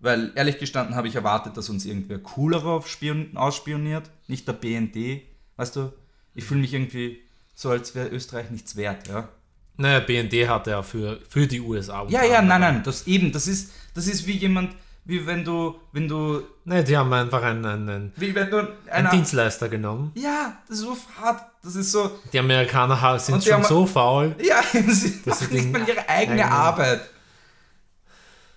weil 0.00 0.32
ehrlich 0.34 0.58
gestanden 0.58 0.96
habe 0.96 1.08
ich 1.08 1.14
erwartet, 1.14 1.56
dass 1.56 1.70
uns 1.70 1.86
irgendwer 1.86 2.18
cooler 2.18 2.64
aufspion 2.64 3.36
ausspioniert, 3.36 4.10
nicht 4.26 4.46
der 4.48 4.52
BND. 4.54 5.22
Weißt 5.56 5.76
du, 5.76 5.92
ich 6.34 6.44
fühle 6.44 6.60
mich 6.60 6.74
irgendwie 6.74 7.20
so, 7.54 7.70
als 7.70 7.94
wäre 7.94 8.08
Österreich 8.08 8.50
nichts 8.50 8.74
wert, 8.76 9.06
ja. 9.08 9.28
Naja, 9.76 10.00
BND 10.00 10.48
hat 10.48 10.66
ja 10.66 10.82
für, 10.82 11.20
für 11.28 11.46
die 11.46 11.60
USA. 11.60 12.06
Ja, 12.08 12.24
ja, 12.24 12.42
nein, 12.42 12.60
nein, 12.60 12.82
das 12.84 13.06
eben, 13.06 13.32
das 13.32 13.46
ist, 13.48 13.72
das 13.94 14.06
ist 14.06 14.26
wie 14.26 14.32
jemand, 14.36 14.74
wie 15.06 15.26
wenn 15.26 15.44
du, 15.44 15.78
wenn 15.92 16.08
du, 16.08 16.42
Nein, 16.64 16.84
die 16.84 16.96
haben 16.96 17.12
einfach 17.12 17.42
einen, 17.42 17.64
einen, 17.66 18.12
wie 18.16 18.34
wenn 18.34 18.50
du 18.50 18.58
einen 18.58 18.68
einer, 18.90 19.10
Dienstleister 19.10 19.68
genommen. 19.68 20.12
ja, 20.14 20.56
das 20.68 20.78
ist 20.78 20.84
so 20.84 20.96
hart, 21.20 21.42
das 21.62 21.74
ist 21.76 21.92
so, 21.92 22.18
Die 22.32 22.38
Amerikaner 22.38 23.18
sind 23.18 23.44
schon 23.44 23.52
haben- 23.54 23.64
so 23.64 23.84
faul. 23.86 24.34
ja, 24.42 24.62
sie 24.88 25.22
Das 25.24 25.40
machen 25.42 25.42
ist 25.42 25.52
nicht 25.52 25.72
mal 25.72 25.86
ihre 25.88 26.08
eigene 26.08 26.32
eigenen- 26.42 26.50
Arbeit. 26.52 27.00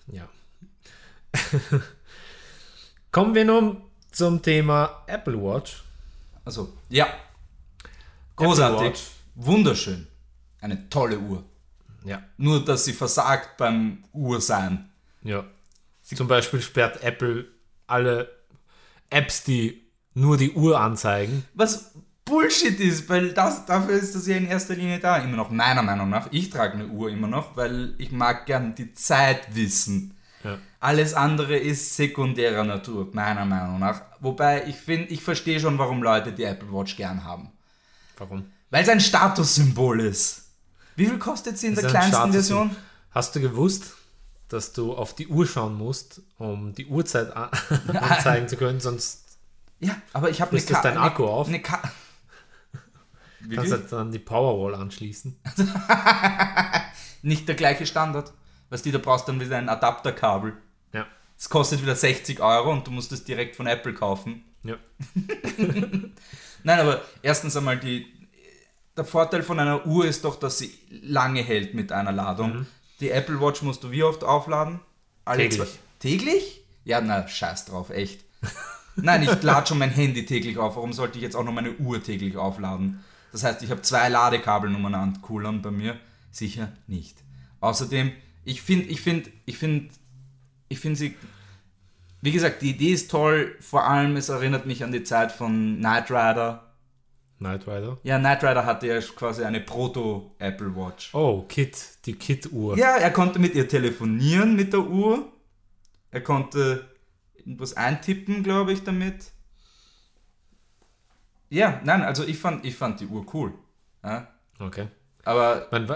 Ja. 0.08 0.24
Kommen 3.12 3.36
wir 3.36 3.46
nun 3.46 3.82
zum 4.12 4.42
Thema 4.42 5.04
Apple 5.08 5.36
Watch. 5.42 5.84
Also, 6.46 6.74
ja, 6.90 7.08
großartig, 8.36 9.06
wunderschön, 9.36 10.08
eine 10.62 10.88
tolle 10.90 11.20
Uhr. 11.20 11.44
Ja. 12.06 12.22
Nur, 12.38 12.64
dass 12.64 12.86
sie 12.86 12.94
versagt 12.94 13.58
beim 13.58 14.04
Uhrsein. 14.14 14.90
Ja. 15.24 15.44
Zum 16.16 16.28
Beispiel 16.28 16.62
sperrt 16.62 17.04
Apple 17.04 17.46
alle 17.86 18.30
Apps, 19.10 19.44
die 19.44 19.92
nur 20.14 20.38
die 20.38 20.52
Uhr 20.52 20.80
anzeigen. 20.80 21.46
Was 21.54 21.94
Bullshit 22.26 22.80
ist, 22.80 23.08
weil 23.10 23.34
das, 23.34 23.66
dafür 23.66 23.96
ist 23.96 24.16
das 24.16 24.28
ja 24.28 24.36
in 24.36 24.48
erster 24.48 24.76
Linie 24.76 25.00
da, 25.00 25.18
immer 25.18 25.38
noch, 25.38 25.50
meiner 25.50 25.82
Meinung 25.82 26.10
nach. 26.10 26.28
Ich 26.32 26.50
trage 26.50 26.74
eine 26.74 26.88
Uhr 26.88 27.10
immer 27.10 27.28
noch, 27.28 27.56
weil 27.56 27.94
ich 27.98 28.12
mag 28.12 28.46
gern 28.46 28.76
die 28.76 28.94
Zeit 28.94 29.56
wissen. 29.56 30.18
Ja. 30.44 30.58
Alles 30.80 31.14
andere 31.14 31.58
ist 31.58 31.96
sekundärer 31.96 32.64
Natur, 32.64 33.10
meiner 33.14 33.46
Meinung 33.46 33.80
nach. 33.80 34.02
Wobei 34.20 34.68
ich 34.68 34.76
finde, 34.76 35.08
ich 35.08 35.24
verstehe 35.24 35.60
schon, 35.60 35.78
warum 35.78 36.04
Leute 36.04 36.34
die 36.34 36.44
Apple 36.44 36.72
Watch 36.72 36.96
gern 36.98 37.24
haben. 37.24 37.52
Warum? 38.18 38.46
Weil 38.70 38.84
es 38.84 38.90
ein 38.90 39.00
Statussymbol 39.00 40.02
ist. 40.02 40.52
Wie 40.96 41.06
viel 41.06 41.20
kostet 41.20 41.58
sie 41.58 41.68
in 41.68 41.76
der 41.76 41.86
ist 41.86 41.96
ein 41.96 42.02
kleinsten 42.02 42.32
Version? 42.32 42.76
Hast 43.12 43.36
du 43.36 43.40
gewusst, 43.40 43.94
dass 44.50 44.74
du 44.74 44.94
auf 44.96 45.14
die 45.16 45.28
Uhr 45.28 45.46
schauen 45.48 45.76
musst, 45.78 46.22
um 46.38 46.74
die 46.74 46.86
Uhrzeit 46.88 47.36
an 47.36 47.50
anzeigen 47.94 48.48
zu 48.48 48.58
können, 48.58 48.80
sonst 48.80 49.38
Ja, 49.80 49.96
aber 50.14 50.30
ich 50.30 50.42
habe 50.42 50.52
eine 50.52 50.58
Ist 50.60 50.70
das 50.70 50.78
Ka- 50.78 50.84
dein 50.84 50.98
eine- 50.98 51.02
Akku 51.08 51.26
auf? 51.26 51.48
Eine 51.48 51.62
Ka 51.62 51.82
kannst 53.54 53.72
du 53.72 53.78
dann 53.78 54.12
die 54.12 54.20
Powerwall 54.20 54.76
anschließen. 54.76 55.40
Nicht 57.22 57.48
der 57.48 57.56
gleiche 57.56 57.86
Standard. 57.86 58.34
Weißt 58.70 58.86
du, 58.86 58.92
da 58.92 58.98
brauchst 58.98 59.28
du 59.28 59.32
dann 59.32 59.40
wieder 59.42 59.58
ein 59.58 59.70
Adapterkabel. 59.70 60.54
Ja. 60.94 61.06
Es 61.38 61.48
kostet 61.50 61.82
wieder 61.82 61.96
60 61.96 62.40
Euro 62.42 62.72
und 62.72 62.86
du 62.88 62.92
musst 62.92 63.12
es 63.12 63.24
direkt 63.24 63.56
von 63.56 63.68
Apple 63.68 63.94
kaufen. 63.94 64.44
Ja. 64.64 64.76
Nein, 66.64 66.80
aber 66.80 67.02
erstens 67.22 67.56
einmal 67.56 67.78
die. 67.78 68.06
Der 68.98 69.06
Vorteil 69.06 69.44
von 69.44 69.60
einer 69.60 69.86
Uhr 69.86 70.06
ist 70.06 70.26
doch, 70.26 70.38
dass 70.38 70.58
sie 70.58 70.74
lange 70.90 71.42
hält 71.44 71.74
mit 71.76 71.92
einer 71.92 72.12
Ladung. 72.12 72.66
Die 73.00 73.12
Apple 73.12 73.40
Watch 73.40 73.62
musst 73.62 73.84
du 73.84 73.92
wie 73.92 74.04
oft 74.04 74.24
aufladen? 74.24 74.80
Alle 75.26 75.44
Täglich. 75.44 75.60
Zwei, 75.60 75.78
täglich? 76.00 76.62
Ja, 76.84 77.02
na, 77.02 77.28
scheiß 77.28 77.66
drauf, 77.66 77.90
echt. 77.90 78.24
Nein, 78.96 79.24
ich 79.24 79.44
lade 79.44 79.68
schon 79.68 79.78
mein 79.78 79.92
Handy 79.92 80.26
täglich 80.26 80.58
auf. 80.58 80.76
Warum 80.76 80.94
sollte 80.94 81.18
ich 81.18 81.24
jetzt 81.24 81.36
auch 81.36 81.44
noch 81.44 81.54
meine 81.54 81.76
Uhr 81.76 82.02
täglich 82.02 82.38
aufladen? 82.38 83.04
Das 83.32 83.44
heißt, 83.44 83.62
ich 83.62 83.70
habe 83.70 83.82
zwei 83.82 84.10
Ladekabelnummern 84.10 84.96
an 84.96 85.22
Coolern 85.22 85.62
bei 85.62 85.70
mir. 85.70 86.00
Sicher 86.32 86.72
nicht. 86.88 87.18
Außerdem, 87.60 88.12
ich 88.46 88.62
finde, 88.62 88.88
ich 88.88 89.02
finde, 89.02 89.30
ich 89.46 89.58
finde, 89.58 89.90
ich 90.70 90.80
finde 90.80 90.98
sie 90.98 91.16
wie 92.22 92.32
gesagt, 92.32 92.62
die 92.62 92.72
Idee 92.72 92.92
ist 92.92 93.12
toll, 93.12 93.56
vor 93.60 93.86
allem 93.86 94.16
es 94.16 94.30
erinnert 94.30 94.66
mich 94.66 94.84
an 94.84 94.92
die 94.92 95.04
Zeit 95.04 95.32
von 95.32 95.78
Knight 95.78 96.10
Rider. 96.10 96.67
Knight 97.40 97.68
Rider. 97.68 97.98
Ja, 98.04 98.18
Knight 98.18 98.44
Rider 98.44 98.66
hatte 98.66 98.88
ja 98.88 99.00
quasi 99.00 99.44
eine 99.44 99.60
Proto-Apple 99.62 100.76
Watch. 100.76 101.14
Oh, 101.14 101.44
Kit, 101.48 101.78
die 102.06 102.14
Kit-Uhr. 102.14 102.78
Ja, 102.78 102.96
er 102.98 103.12
konnte 103.12 103.38
mit 103.40 103.54
ihr 103.56 103.68
telefonieren 103.68 104.56
mit 104.56 104.74
der 104.74 104.82
Uhr. 104.82 105.32
Er 106.10 106.22
konnte 106.22 106.90
irgendwas 107.36 107.76
eintippen, 107.78 108.42
glaube 108.44 108.74
ich, 108.74 108.84
damit. 108.84 109.32
Ja, 111.50 111.80
nein, 111.84 112.02
also 112.02 112.24
ich 112.26 112.38
fand, 112.38 112.66
ich 112.66 112.76
fand 112.76 113.00
die 113.00 113.08
Uhr 113.08 113.26
cool. 113.34 113.54
Ja, 114.04 114.28
Okay. 114.60 114.88
aber, 115.24 115.68
Man, 115.72 115.88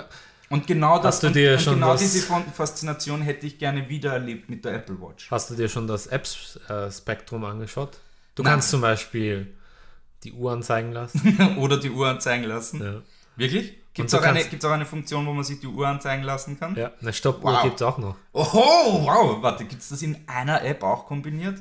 und 0.50 0.68
genau 0.68 1.00
das, 1.02 1.24
und, 1.24 1.36
dir 1.36 1.58
und 1.58 1.66
genau 1.66 1.96
diese 1.98 2.22
Faszination 2.54 3.22
hätte 3.22 3.48
ich 3.48 3.58
gerne 3.58 3.90
wieder 3.90 4.14
erlebt 4.14 4.50
mit 4.50 4.64
der 4.66 4.74
Apple 4.76 5.00
Watch. 5.02 5.32
hast 5.32 5.50
du 5.50 5.56
dir 5.56 5.68
schon 5.70 5.88
das 5.88 6.08
Apps-Spektrum 6.08 7.44
angeschaut? 7.46 7.98
Du 8.36 8.44
Nein. 8.44 8.54
kannst 8.54 8.70
zum 8.70 8.82
Beispiel 8.82 9.56
die 10.24 10.34
Uhr 10.34 10.52
anzeigen 10.52 10.92
lassen. 10.92 11.56
Oder 11.58 11.78
die 11.78 11.90
Uhr 11.92 12.08
anzeigen 12.10 12.44
lassen. 12.46 12.84
ja. 12.84 13.02
Wirklich? 13.38 13.78
Gibt 13.94 14.08
es 14.10 14.16
auch, 14.16 14.22
eine- 14.22 14.44
gibt's 14.46 14.64
auch 14.66 14.72
eine 14.72 14.86
Funktion, 14.86 15.26
wo 15.26 15.34
man 15.34 15.44
sich 15.44 15.60
die 15.60 15.68
Uhr 15.68 15.88
anzeigen 15.88 16.24
lassen 16.24 16.58
kann? 16.60 16.76
ja, 16.76 16.92
eine 17.02 17.12
Stoppuhr 17.14 17.52
Wow. 17.54 17.64
gibt 17.64 17.76
es 17.76 17.82
auch 17.82 17.98
noch. 17.98 18.16
Oho, 18.34 19.06
wow, 19.06 19.42
warte, 19.42 19.66
gibt 19.66 19.82
es 19.82 19.90
das 19.90 20.02
in 20.02 20.18
einer 20.28 20.64
App 20.64 20.84
auch 20.84 21.06
kombiniert? 21.08 21.60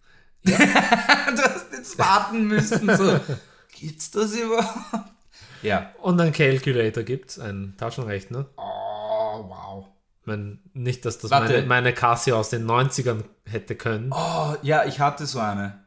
du 0.44 0.52
hast 0.52 1.72
jetzt 1.72 1.98
warten 1.98 2.46
müssen, 2.48 2.94
so. 2.96 3.18
Gibt's 3.78 4.10
das 4.10 4.34
überhaupt? 4.34 5.10
Ja. 5.62 5.92
Und 6.02 6.20
ein 6.20 6.32
Calculator 6.32 7.02
gibt 7.02 7.30
es, 7.30 7.38
einen 7.38 7.76
Taschenrechner. 7.76 8.46
Oh, 8.56 9.44
wow. 9.48 9.86
Ich 10.26 10.34
nicht, 10.74 11.04
dass 11.06 11.18
das 11.18 11.30
Warte. 11.30 11.52
meine, 11.54 11.66
meine 11.66 11.92
Casio 11.94 12.38
aus 12.38 12.50
den 12.50 12.66
90ern 12.66 13.24
hätte 13.46 13.74
können. 13.76 14.10
Oh, 14.12 14.54
ja, 14.62 14.84
ich 14.84 15.00
hatte 15.00 15.26
so 15.26 15.38
eine. 15.38 15.82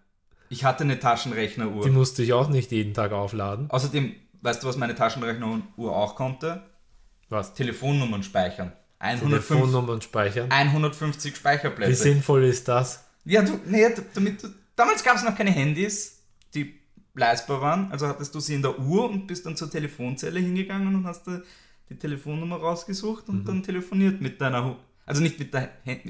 Ich 0.52 0.66
hatte 0.66 0.84
eine 0.84 0.96
Die 0.96 1.00
Taschenrechneruhr. 1.00 1.88
musste 1.90 2.24
ich 2.24 2.34
auch 2.34 2.50
nicht 2.50 2.72
jeden 2.72 2.94
Tag 2.94 3.14
aufladen. 3.14 3.70
Außerdem, 3.70 4.14
weißt 4.42 4.62
du, 4.62 4.68
was 4.68 4.76
meine 4.76 4.96
Taschenrechneruhr 4.96 5.96
auch 5.96 6.16
konnte? 6.16 6.62
Was? 7.30 7.54
Telefonnummern 7.54 8.22
speichern. 8.22 8.74
105, 9.00 9.48
Telefonnummern 9.48 10.02
speichern. 10.02 10.52
150 10.52 11.32
Wie 11.32 11.36
Speicherplätze. 11.38 11.96
sinnvoll 12.04 12.44
ist 12.44 12.68
das? 12.68 13.06
Ja, 13.24 13.42
du, 13.42 13.60
nee, 13.66 13.88
damit 14.14 14.44
du, 14.44 14.50
damals 14.76 15.04
gab 15.04 15.16
es 15.16 15.24
noch 15.24 15.36
keine 15.36 15.52
Handys, 15.52 16.22
die 16.54 16.76
leistbar 17.14 17.62
waren. 17.62 17.90
Also 17.92 18.08
hattest 18.08 18.36
du 18.36 18.42
sie 18.42 18.56
in 18.56 18.62
der 18.62 18.78
Uhr 18.78 19.10
und 19.10 19.28
bist 19.28 19.46
dann 19.46 19.56
zur 19.56 19.72
Telefonzelle 19.72 20.40
hingegangen 20.40 20.94
und 20.96 21.06
hast 21.06 21.28
da 21.28 21.42
die 21.90 21.98
Telefonnummer 21.98 22.58
rausgesucht 22.58 23.30
und 23.30 23.46
dann 23.48 23.64
telefoniert 23.64 24.20
mit 24.22 24.40
deiner, 24.42 24.76
also 25.06 25.22
nicht 25.22 25.40
mit 25.40 25.54
der 25.54 25.70
mit, 25.86 26.04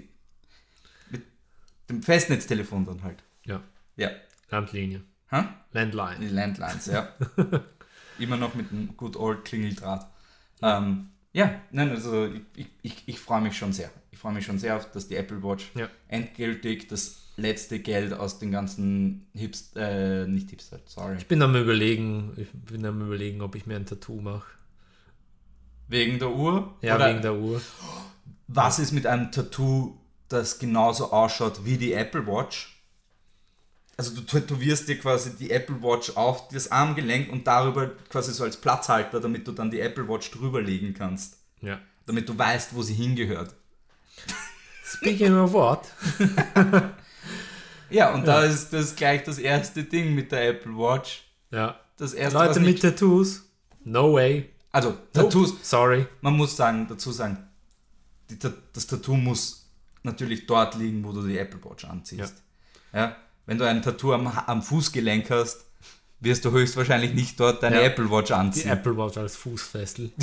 mit 1.12 1.23
dem 1.89 2.01
Festnetztelefon 2.01 2.86
dann 2.88 3.04
halt. 3.04 3.23
Ja, 3.45 3.62
Ja. 3.97 4.10
Landlinie. 4.51 5.01
Hä? 5.29 5.43
Landline. 5.71 6.19
Die 6.19 6.27
Landlines, 6.27 6.85
ja. 6.87 7.07
Immer 8.19 8.37
noch 8.37 8.53
mit 8.53 8.71
einem 8.71 8.95
good 8.97 9.15
old 9.15 9.45
Klingeldraht. 9.45 10.07
Ähm, 10.61 11.09
ja, 11.33 11.61
nein, 11.71 11.89
also 11.89 12.27
ich, 12.55 12.67
ich, 12.81 13.03
ich, 13.07 13.19
freue 13.19 13.41
mich 13.41 13.57
schon 13.57 13.71
sehr. 13.73 13.89
Ich 14.11 14.19
freue 14.19 14.33
mich 14.33 14.45
schon 14.45 14.59
sehr 14.59 14.75
auf, 14.75 14.91
dass 14.91 15.07
die 15.07 15.15
Apple 15.15 15.41
Watch 15.41 15.71
Ja. 15.75 15.87
endgültig 16.09 16.87
das 16.89 17.31
letzte 17.37 17.79
Geld 17.79 18.13
aus 18.13 18.37
den 18.39 18.51
ganzen 18.51 19.25
Hips, 19.33 19.71
äh, 19.75 20.27
nicht 20.27 20.49
Hipster, 20.49 20.79
sorry. 20.85 21.15
Ich 21.17 21.27
bin 21.27 21.41
am 21.41 21.55
überlegen, 21.55 22.33
ich 22.35 22.49
bin 22.51 22.85
am 22.85 23.01
überlegen, 23.01 23.41
ob 23.41 23.55
ich 23.55 23.65
mir 23.65 23.77
ein 23.77 23.85
Tattoo 23.85 24.19
mache. 24.19 24.45
Wegen 25.87 26.19
der 26.19 26.31
Uhr? 26.31 26.77
Ja, 26.81 26.95
Oder 26.95 27.09
wegen 27.09 27.21
der 27.21 27.35
Uhr. 27.35 27.61
was 28.47 28.79
ist 28.79 28.91
mit 28.91 29.07
einem 29.07 29.31
Tattoo, 29.31 29.97
das 30.27 30.59
genauso 30.59 31.11
ausschaut 31.11 31.65
wie 31.65 31.77
die 31.77 31.93
Apple 31.93 32.27
Watch? 32.27 32.80
Also 33.97 34.15
du 34.15 34.21
tätowierst 34.21 34.88
dir 34.88 34.97
quasi 34.97 35.36
die 35.36 35.51
Apple 35.51 35.82
Watch 35.82 36.15
auf 36.15 36.47
das 36.47 36.71
Armgelenk 36.71 37.32
und 37.32 37.45
darüber 37.45 37.91
quasi 38.10 38.32
so 38.34 38.43
als 38.43 38.58
Platzhalter, 38.58 39.19
damit 39.19 39.47
du 39.47 39.51
dann 39.51 39.69
die 39.69 39.80
Apple 39.80 40.08
Watch 40.08 40.32
drüber 40.32 40.62
legen 40.62 40.93
kannst. 40.93 41.38
Ja. 41.62 41.80
Damit 42.06 42.27
du 42.27 42.38
weißt, 42.38 42.73
wo 42.75 42.82
sie 42.82 42.95
hingehört. 42.95 43.54
Speaking 44.84 45.38
of 45.38 45.54
what? 45.54 45.88
Ja, 47.91 48.13
und 48.13 48.25
da 48.25 48.43
ist 48.43 48.71
das 48.71 48.95
gleich 48.95 49.23
das 49.23 49.38
erste 49.38 49.84
Ding 49.84 50.15
mit 50.15 50.32
der 50.32 50.49
Apple 50.49 50.71
Watch. 50.77 51.23
Ja. 51.51 51.80
Das 51.97 52.13
erste, 52.13 52.39
Leute 52.39 52.60
mit 52.62 52.82
Tattoos? 52.82 53.43
No 53.84 54.13
way. 54.13 54.49
Also, 54.71 54.97
Tattoos, 55.12 55.56
Sorry. 55.62 56.08
man 56.21 56.36
muss 56.38 56.56
sagen, 56.56 56.88
dazu 56.88 57.12
sagen, 57.12 57.38
die, 58.30 58.39
das 58.39 58.88
Tattoo 58.88 59.17
muss 59.17 59.69
natürlich 60.04 60.47
dort 60.47 60.75
liegen, 60.75 61.04
wo 61.04 61.12
du 61.12 61.27
die 61.27 61.38
Apple 61.38 61.60
Watch 61.69 61.84
anziehst. 61.84 62.41
Ja. 62.93 63.17
Wenn 63.51 63.57
du 63.57 63.67
ein 63.67 63.81
Tattoo 63.81 64.13
am, 64.13 64.27
am 64.27 64.63
Fußgelenk 64.63 65.29
hast, 65.29 65.65
wirst 66.21 66.45
du 66.45 66.51
höchstwahrscheinlich 66.51 67.13
nicht 67.13 67.37
dort 67.37 67.61
deine 67.61 67.81
Ja. 67.81 67.87
Apple 67.87 68.09
Watch 68.09 68.27
Die 68.29 68.33
anziehen. 68.33 68.69
Apple 68.71 68.95
Watch 68.95 69.17
als 69.17 69.35
Fußfessel. 69.35 70.09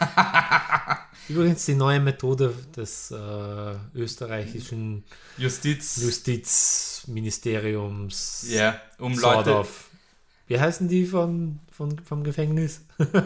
Übrigens 1.28 1.66
die 1.66 1.74
neue 1.74 2.00
Methode 2.00 2.54
des 2.74 3.10
äh, 3.10 3.74
österreichischen 3.94 5.04
Justiz. 5.36 5.98
Justizministeriums. 6.02 8.46
ja, 8.48 8.80
um 8.98 9.14
sort 9.14 9.44
Leute. 9.46 9.68
Wie 10.46 10.58
heißen 10.58 10.88
die 10.88 11.04
von, 11.04 11.58
von, 11.70 11.98
vom 11.98 12.24
Gefängnis? 12.24 12.80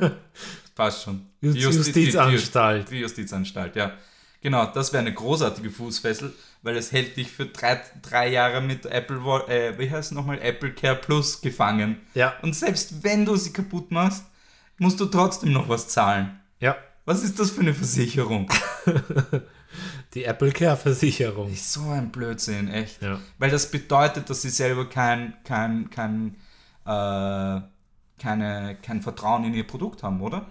Passt 0.74 1.04
schon. 1.04 1.26
Just- 1.40 1.56
Die 1.56 1.60
Justi- 1.60 2.00
Justizanstalt. 2.00 2.88
Die, 2.90 2.94
die 2.94 3.00
Justizanstalt, 3.02 3.76
ja. 3.76 3.92
Genau, 4.40 4.66
das 4.66 4.92
wäre 4.92 5.02
eine 5.02 5.14
großartige 5.14 5.70
Fußfessel, 5.70 6.32
weil 6.62 6.76
es 6.76 6.92
hält 6.92 7.16
dich 7.16 7.30
für 7.30 7.46
drei, 7.46 7.80
drei 8.02 8.28
Jahre 8.28 8.60
mit 8.60 8.86
Apple, 8.86 9.18
äh, 9.48 9.78
wie 9.78 9.90
heißt 9.90 10.10
es 10.10 10.16
nochmal, 10.16 10.38
Apple 10.40 10.72
Care 10.72 10.96
Plus 10.96 11.40
gefangen. 11.40 12.00
Ja, 12.14 12.34
Und 12.42 12.54
selbst 12.54 13.02
wenn 13.02 13.24
du 13.24 13.36
sie 13.36 13.52
kaputt 13.52 13.90
machst, 13.90 14.24
musst 14.78 14.98
du 15.00 15.06
trotzdem 15.06 15.52
noch 15.52 15.68
was 15.68 15.88
zahlen. 15.88 16.40
ja. 16.60 16.76
Was 17.04 17.24
ist 17.24 17.40
das 17.40 17.50
für 17.50 17.62
eine 17.62 17.74
Versicherung? 17.74 18.48
Die 20.14 20.22
Apple 20.24 20.52
Care 20.52 20.76
Versicherung. 20.76 21.52
So 21.56 21.88
ein 21.90 22.12
Blödsinn, 22.12 22.68
echt. 22.68 23.02
Ja. 23.02 23.18
Weil 23.38 23.50
das 23.50 23.70
bedeutet, 23.70 24.30
dass 24.30 24.42
sie 24.42 24.50
selber 24.50 24.88
kein, 24.88 25.34
kein, 25.44 25.90
kein, 25.90 26.36
äh, 26.84 27.60
keine, 28.20 28.76
kein 28.82 29.02
Vertrauen 29.02 29.44
in 29.44 29.54
ihr 29.54 29.66
Produkt 29.66 30.02
haben, 30.02 30.20
oder? 30.20 30.46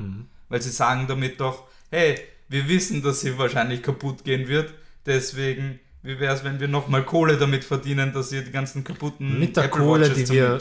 Weil 0.49 0.61
sie 0.61 0.71
sagen 0.71 1.05
damit 1.07 1.39
doch, 1.39 1.67
hey, 1.89 2.19
wir 2.49 2.67
wissen, 2.67 3.01
dass 3.01 3.21
sie 3.21 3.37
wahrscheinlich 3.37 3.81
kaputt 3.81 4.25
gehen 4.25 4.47
wird, 4.49 4.73
deswegen, 5.05 5.79
wie 6.03 6.19
wäre 6.19 6.33
es, 6.33 6.43
wenn 6.43 6.59
wir 6.59 6.67
nochmal 6.67 7.03
Kohle 7.03 7.37
damit 7.37 7.63
verdienen, 7.63 8.11
dass 8.13 8.31
ihr 8.31 8.43
die 8.43 8.51
ganzen 8.51 8.83
kaputten 8.83 9.39
Mit 9.39 9.55
der 9.57 9.69
Kohle, 9.69 10.09
die 10.09 10.23
zum 10.23 10.35
wir- 10.35 10.59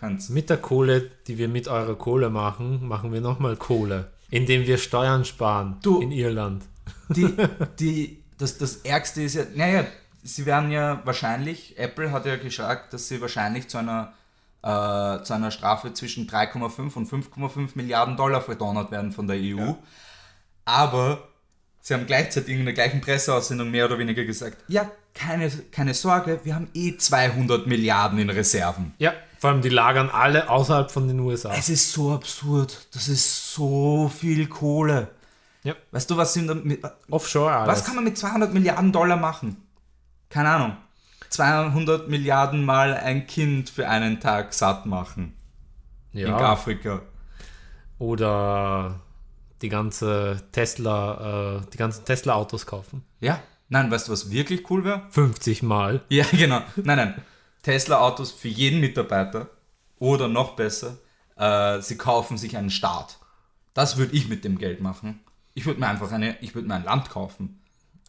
könnt. 0.00 0.30
Mit 0.30 0.50
der 0.50 0.56
Kohle, 0.56 1.10
die 1.26 1.38
wir 1.38 1.48
mit 1.48 1.68
eurer 1.68 1.94
Kohle 1.96 2.30
machen, 2.30 2.86
machen 2.88 3.12
wir 3.12 3.20
nochmal 3.20 3.56
Kohle. 3.56 4.10
Indem 4.30 4.66
wir 4.66 4.78
Steuern 4.78 5.24
sparen 5.24 5.76
Du- 5.82 6.00
in 6.00 6.10
Irland. 6.10 6.64
Die, 7.10 7.28
die, 7.78 8.22
das, 8.38 8.58
das 8.58 8.76
Ärgste 8.78 9.22
ist 9.22 9.34
ja, 9.34 9.44
naja, 9.54 9.84
sie 10.22 10.46
werden 10.46 10.70
ja 10.72 11.00
wahrscheinlich, 11.04 11.78
Apple 11.78 12.10
hat 12.10 12.26
ja 12.26 12.36
gesagt, 12.36 12.92
dass 12.92 13.08
sie 13.08 13.20
wahrscheinlich 13.20 13.68
zu 13.68 13.78
einer, 13.78 14.12
äh, 14.62 15.22
zu 15.22 15.32
einer 15.34 15.50
Strafe 15.50 15.92
zwischen 15.92 16.26
3,5 16.28 16.94
und 16.96 17.08
5,5 17.08 17.70
Milliarden 17.74 18.16
Dollar 18.16 18.40
verdonnert 18.40 18.90
werden 18.90 19.12
von 19.12 19.26
der 19.26 19.36
EU. 19.36 19.74
Aber 20.64 21.28
sie 21.82 21.92
haben 21.92 22.06
gleichzeitig 22.06 22.56
in 22.56 22.64
der 22.64 22.72
gleichen 22.72 23.02
Presseaussendung 23.02 23.70
mehr 23.70 23.84
oder 23.84 23.98
weniger 23.98 24.24
gesagt, 24.24 24.56
ja, 24.68 24.90
keine, 25.12 25.50
keine 25.70 25.92
Sorge, 25.92 26.40
wir 26.44 26.54
haben 26.54 26.68
eh 26.72 26.96
200 26.96 27.66
Milliarden 27.66 28.18
in 28.18 28.30
Reserven. 28.30 28.94
Ja, 28.98 29.12
vor 29.38 29.50
allem 29.50 29.60
die 29.60 29.68
lagern 29.68 30.08
alle 30.08 30.48
außerhalb 30.48 30.90
von 30.90 31.08
den 31.08 31.20
USA. 31.20 31.52
Es 31.52 31.68
ist 31.68 31.92
so 31.92 32.12
absurd. 32.12 32.86
Das 32.94 33.08
ist 33.08 33.52
so 33.52 34.08
viel 34.08 34.46
Kohle. 34.46 35.08
Ja. 35.64 35.74
Weißt 35.90 36.10
du, 36.10 36.16
was 36.16 36.32
sind 36.32 36.46
damit, 36.46 36.80
Offshore 37.10 37.52
alles. 37.52 37.78
Was 37.78 37.84
kann 37.84 37.96
man 37.96 38.04
mit 38.04 38.16
200 38.16 38.54
Milliarden 38.54 38.92
Dollar 38.92 39.16
machen? 39.16 39.56
Keine 40.30 40.48
Ahnung. 40.48 40.76
200 41.28 42.08
Milliarden 42.08 42.64
mal 42.64 42.94
ein 42.94 43.26
Kind 43.26 43.68
für 43.68 43.88
einen 43.88 44.20
Tag 44.20 44.54
satt 44.54 44.86
machen 44.86 45.34
in 46.12 46.20
ja. 46.20 46.36
Afrika. 46.36 47.02
Oder 47.98 49.00
die 49.62 49.68
ganze 49.68 50.42
Tesla, 50.52 51.58
äh, 51.58 51.70
die 51.72 51.78
ganzen 51.78 52.04
Tesla-Autos 52.04 52.66
kaufen. 52.66 53.04
Ja. 53.20 53.42
Nein, 53.68 53.90
weißt 53.90 54.08
du, 54.08 54.12
was 54.12 54.30
wirklich 54.30 54.68
cool 54.70 54.84
wäre? 54.84 55.06
50 55.10 55.62
Mal. 55.62 56.02
Ja, 56.08 56.24
genau. 56.32 56.60
Nein, 56.76 56.96
nein. 56.96 57.22
Tesla-Autos 57.62 58.32
für 58.32 58.48
jeden 58.48 58.80
Mitarbeiter. 58.80 59.48
Oder 59.98 60.26
noch 60.26 60.56
besser, 60.56 60.98
äh, 61.36 61.80
sie 61.80 61.96
kaufen 61.96 62.36
sich 62.36 62.56
einen 62.56 62.70
Staat. 62.70 63.18
Das 63.72 63.96
würde 63.96 64.14
ich 64.14 64.28
mit 64.28 64.44
dem 64.44 64.58
Geld 64.58 64.80
machen. 64.80 65.20
Ich 65.54 65.64
würde 65.64 65.80
mir 65.80 65.86
einfach 65.86 66.10
eine, 66.10 66.36
ich 66.40 66.54
würde 66.54 66.66
mir 66.68 66.74
ein 66.74 66.84
Land 66.84 67.08
kaufen. 67.08 67.62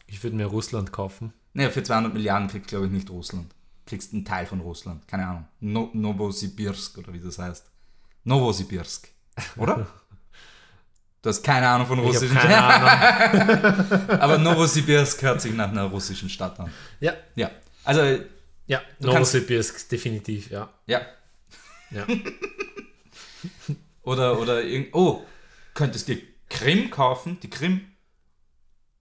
Ich 0.06 0.22
würde 0.22 0.36
mir 0.36 0.46
Russland 0.46 0.92
kaufen. 0.92 1.32
Naja, 1.52 1.70
für 1.70 1.82
200 1.82 2.12
Milliarden 2.12 2.48
kriegst 2.48 2.68
glaube 2.68 2.86
ich 2.86 2.92
nicht 2.92 3.10
Russland. 3.10 3.54
Kriegst 3.86 4.12
einen 4.12 4.24
Teil 4.24 4.46
von 4.46 4.60
Russland. 4.60 5.06
Keine 5.06 5.26
Ahnung. 5.26 5.44
No 5.60 5.90
Novosibirsk 5.92 6.98
oder 6.98 7.12
wie 7.12 7.20
das 7.20 7.38
heißt. 7.38 7.70
Novosibirsk. 8.24 9.08
Oder? 9.56 9.86
Du 11.24 11.30
hast 11.30 11.42
keine 11.42 11.66
Ahnung 11.66 11.86
von 11.86 12.00
russischen 12.00 12.36
keine 12.36 12.62
Ahnung. 12.62 14.10
Aber 14.20 14.36
Novosibirsk 14.36 15.22
hört 15.22 15.40
sich 15.40 15.54
nach 15.54 15.70
einer 15.70 15.84
russischen 15.84 16.28
Stadt 16.28 16.60
an. 16.60 16.70
ja, 17.00 17.14
Ja. 17.34 17.50
Also, 17.82 18.02
ja, 18.66 18.78
kannst- 18.78 19.00
Novosibirsk, 19.00 19.88
definitiv, 19.88 20.50
ja. 20.50 20.68
ja. 20.86 21.00
ja. 21.90 22.06
Oder, 24.02 24.38
oder 24.38 24.62
irgend. 24.62 24.94
Oh, 24.94 25.22
könntest 25.72 26.08
dir 26.08 26.18
Krim 26.50 26.90
kaufen? 26.90 27.38
Die 27.42 27.48
Krim? 27.48 27.80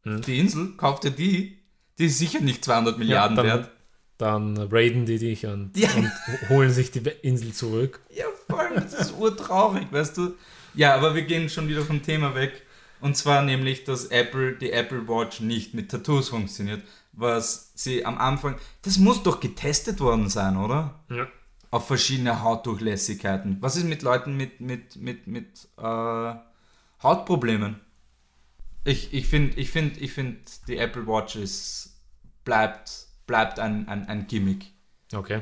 Hm. 0.04 0.22
Die 0.22 0.40
Insel? 0.40 0.78
Kauft 0.78 1.04
ihr 1.04 1.12
die? 1.12 1.60
Die 2.00 2.06
ist 2.06 2.20
sicher 2.20 2.40
nicht 2.40 2.64
200 2.64 2.98
Milliarden 2.98 3.36
dann, 3.36 3.46
wert. 3.46 3.72
Dann 4.18 4.58
raiden 4.58 5.06
die 5.06 5.20
dich 5.20 5.46
und, 5.46 5.76
Ja. 5.76 5.90
und 5.94 6.10
holen 6.50 6.72
sich 6.72 6.92
die 6.92 7.00
Insel 7.22 7.52
zurück. 7.54 8.00
Ja, 8.16 8.24
vor 8.48 8.60
allem, 8.62 8.76
das 8.76 8.94
ist 8.94 9.12
urtraurig, 9.18 9.88
weißt 9.92 10.16
du? 10.18 10.36
Ja, 10.74 10.96
aber 10.96 11.16
wir 11.16 11.24
gehen 11.24 11.50
schon 11.50 11.68
wieder 11.68 11.84
vom 11.84 12.02
Thema 12.02 12.36
weg. 12.36 12.64
Und 13.00 13.18
zwar 13.18 13.42
nämlich, 13.42 13.84
dass 13.84 14.06
Apple, 14.06 14.54
die 14.54 14.72
Apple 14.72 15.08
Watch 15.08 15.42
nicht 15.42 15.74
mit 15.74 15.92
Tattoos 15.92 16.30
funktioniert. 16.30 16.82
Was 17.12 17.72
sie 17.76 18.06
am 18.06 18.18
Anfang. 18.18 18.56
Das 18.82 18.98
muss 18.98 19.24
doch 19.24 19.40
getestet 19.40 20.00
worden 20.00 20.30
sein, 20.30 20.58
oder? 20.58 21.04
Ja. 21.10 21.28
Auf 21.70 21.88
verschiedene 21.88 22.42
Hautdurchlässigkeiten. 22.42 23.58
Was 23.62 23.76
ist 23.76 23.86
mit 23.86 24.04
Leuten 24.04 24.38
mit, 24.38 24.62
mit, 24.62 24.96
mit, 24.96 25.28
mit 25.28 25.68
äh, 25.78 26.34
Hautproblemen? 27.04 27.80
Ich, 28.86 29.14
ich 29.14 29.28
finde, 29.28 29.58
ich 29.60 29.70
find, 29.70 30.02
ich 30.02 30.12
find, 30.12 30.68
die 30.68 30.78
Apple 30.78 31.08
Watch 31.08 31.36
ist, 31.36 32.00
bleibt, 32.44 33.08
bleibt 33.28 33.60
ein, 33.60 33.88
ein, 33.88 34.08
ein 34.08 34.28
Gimmick. 34.28 34.72
Okay. 35.14 35.42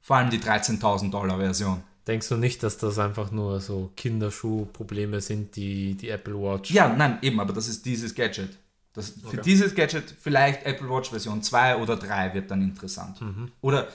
Vor 0.00 0.16
allem 0.16 0.30
die 0.30 0.38
13.000 0.38 1.10
Dollar 1.10 1.38
Version. 1.38 1.82
Denkst 2.06 2.28
du 2.28 2.36
nicht, 2.36 2.62
dass 2.62 2.78
das 2.78 2.98
einfach 2.98 3.30
nur 3.32 3.60
so 3.60 3.90
Kinderschuhprobleme 3.96 5.20
sind, 5.20 5.56
die 5.56 5.94
die 5.94 6.08
Apple 6.10 6.34
Watch? 6.34 6.70
Ja, 6.70 6.88
nein, 6.88 7.18
eben, 7.22 7.40
aber 7.40 7.52
das 7.52 7.66
ist 7.68 7.84
dieses 7.84 8.14
Gadget. 8.14 8.56
Das, 8.92 9.10
für 9.10 9.26
Okay. 9.28 9.40
dieses 9.44 9.74
Gadget 9.74 10.14
vielleicht 10.20 10.64
Apple 10.64 10.88
Watch 10.88 11.10
Version 11.10 11.42
2 11.42 11.76
oder 11.76 11.96
3 11.96 12.32
wird 12.34 12.50
dann 12.50 12.62
interessant. 12.62 13.20
Mhm. 13.20 13.50
Oder, 13.60 13.88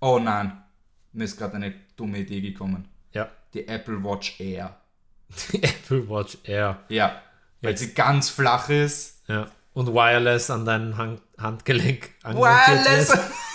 oh 0.00 0.18
nein, 0.18 0.52
mir 1.12 1.24
ist 1.24 1.36
gerade 1.36 1.54
eine 1.56 1.74
dumme 1.96 2.18
Idee 2.18 2.40
gekommen. 2.40 2.86
Ja. 3.12 3.28
Die 3.52 3.66
Apple 3.66 4.02
Watch 4.02 4.40
Air. 4.40 4.76
Die 5.52 5.62
Apple 5.62 6.08
Watch 6.08 6.38
Air. 6.44 6.78
Ja, 6.88 7.20
weil 7.62 7.70
Jetzt- 7.72 7.80
sie 7.80 7.94
ganz 7.94 8.30
flach 8.30 8.68
ist. 8.70 9.22
Ja. 9.28 9.48
Und 9.74 9.92
wireless 9.92 10.48
an 10.50 10.64
dein 10.64 10.96
Hand 10.96 11.20
Handgelenk 11.36 12.10
Wireless! 12.22 13.12